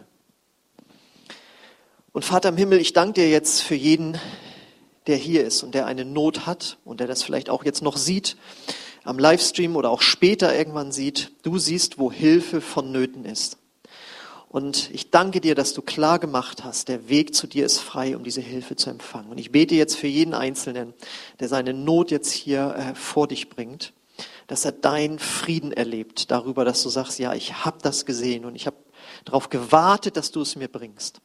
Und 2.13 2.25
Vater 2.25 2.51
im 2.51 2.57
Himmel, 2.57 2.81
ich 2.81 2.93
danke 2.93 3.15
dir 3.15 3.29
jetzt 3.29 3.63
für 3.63 3.75
jeden, 3.75 4.19
der 5.07 5.17
hier 5.17 5.45
ist 5.45 5.63
und 5.63 5.75
der 5.75 5.87
eine 5.87 6.05
Not 6.05 6.47
hat 6.47 6.79
und 6.85 7.01
der 7.01 7.07
das 7.07 7.23
vielleicht 7.23 7.51
auch 7.51 7.65
jetzt 7.65 7.83
noch 7.83 7.97
sieht, 7.97 8.37
am 9.05 9.19
Livestream 9.19 9.77
oder 9.77 9.91
auch 9.91 10.03
später 10.03 10.57
irgendwann 10.57 10.93
sieht. 10.93 11.33
Du 11.43 11.59
siehst, 11.59 11.99
wo 11.99 12.11
Hilfe 12.11 12.61
vonnöten 12.61 13.25
ist. 13.25 13.59
Und 14.55 14.89
ich 14.93 15.11
danke 15.11 15.41
dir, 15.41 15.57
dass 15.57 15.75
du 15.75 15.83
klar 15.83 16.21
gemacht 16.21 16.63
hast, 16.63 16.89
der 16.89 17.09
Weg 17.09 17.35
zu 17.35 17.49
dir 17.49 17.67
ist 17.67 17.81
frei, 17.81 18.17
um 18.17 18.23
diese 18.23 18.41
Hilfe 18.41 18.77
zu 18.77 18.89
empfangen. 18.89 19.29
Und 19.31 19.39
ich 19.39 19.51
bete 19.51 19.75
jetzt 19.75 19.97
für 19.97 20.07
jeden 20.07 20.33
Einzelnen, 20.33 20.95
der 21.41 21.49
seine 21.49 21.75
Not 21.75 22.13
jetzt 22.13 22.31
hier 22.31 22.75
äh, 22.77 22.95
vor 22.95 23.27
dich 23.27 23.51
bringt, 23.51 23.93
dass 24.47 24.65
er 24.65 24.71
deinen 24.71 25.19
Frieden 25.19 25.73
erlebt 25.73 26.31
darüber, 26.31 26.65
dass 26.65 26.85
du 26.85 26.89
sagst, 26.89 27.19
ja, 27.19 27.35
ich 27.35 27.65
habe 27.65 27.79
das 27.83 28.07
gesehen 28.07 28.45
und 28.45 28.55
ich 28.55 28.69
habe 28.69 28.77
darauf 29.25 29.51
gewartet, 29.51 30.17
dass 30.17 30.31
du 30.31 30.41
es 30.41 30.55
mir 30.55 30.69
bringst. 30.69 31.21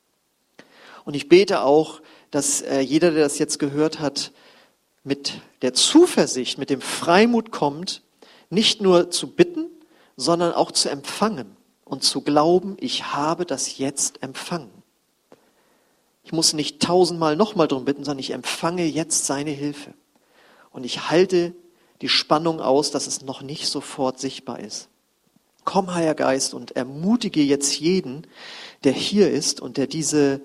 Und 1.05 1.13
ich 1.13 1.29
bete 1.29 1.61
auch, 1.61 2.01
dass 2.31 2.61
äh, 2.61 2.79
jeder, 2.79 3.11
der 3.11 3.23
das 3.23 3.39
jetzt 3.39 3.59
gehört 3.59 3.99
hat, 3.99 4.31
mit 5.03 5.41
der 5.61 5.73
Zuversicht, 5.73 6.57
mit 6.57 6.69
dem 6.69 6.81
Freimut 6.81 7.51
kommt, 7.51 8.03
nicht 8.49 8.81
nur 8.81 9.11
zu 9.11 9.27
bitten, 9.27 9.67
sondern 10.17 10.53
auch 10.53 10.71
zu 10.71 10.89
empfangen 10.89 11.55
und 11.85 12.03
zu 12.03 12.21
glauben, 12.21 12.77
ich 12.79 13.13
habe 13.13 13.45
das 13.45 13.77
jetzt 13.77 14.21
empfangen. 14.21 14.69
Ich 16.23 16.31
muss 16.31 16.53
nicht 16.53 16.81
tausendmal 16.81 17.35
nochmal 17.35 17.67
drum 17.67 17.85
bitten, 17.85 18.03
sondern 18.03 18.19
ich 18.19 18.31
empfange 18.31 18.85
jetzt 18.85 19.25
seine 19.25 19.51
Hilfe. 19.51 19.93
Und 20.71 20.83
ich 20.83 21.09
halte 21.09 21.55
die 22.01 22.09
Spannung 22.09 22.61
aus, 22.61 22.91
dass 22.91 23.07
es 23.07 23.21
noch 23.21 23.41
nicht 23.41 23.67
sofort 23.67 24.19
sichtbar 24.19 24.59
ist. 24.59 24.89
Komm, 25.65 25.93
Heiliger 25.93 26.15
Geist, 26.15 26.53
und 26.53 26.75
ermutige 26.75 27.41
jetzt 27.41 27.79
jeden, 27.79 28.27
der 28.83 28.93
hier 28.93 29.31
ist 29.31 29.59
und 29.59 29.77
der 29.77 29.87
diese, 29.87 30.41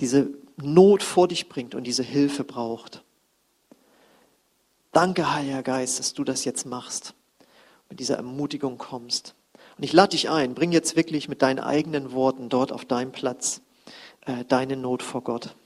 diese 0.00 0.30
Not 0.56 1.02
vor 1.02 1.28
dich 1.28 1.48
bringt 1.48 1.74
und 1.74 1.84
diese 1.84 2.02
Hilfe 2.02 2.44
braucht. 2.44 3.02
Danke, 4.92 5.32
Heiliger 5.32 5.62
Geist, 5.62 5.98
dass 5.98 6.14
du 6.14 6.22
das 6.22 6.44
jetzt 6.44 6.66
machst, 6.66 7.14
mit 7.88 7.98
dieser 7.98 8.16
Ermutigung 8.16 8.78
kommst. 8.78 9.34
Und 9.76 9.82
ich 9.82 9.92
lade 9.92 10.10
dich 10.10 10.30
ein, 10.30 10.54
bring 10.54 10.70
jetzt 10.70 10.94
wirklich 10.94 11.28
mit 11.28 11.42
deinen 11.42 11.58
eigenen 11.58 12.12
Worten 12.12 12.48
dort 12.48 12.70
auf 12.70 12.84
deinem 12.84 13.10
Platz 13.10 13.60
äh, 14.26 14.44
deine 14.44 14.76
Not 14.76 15.02
vor 15.02 15.22
Gott. 15.22 15.56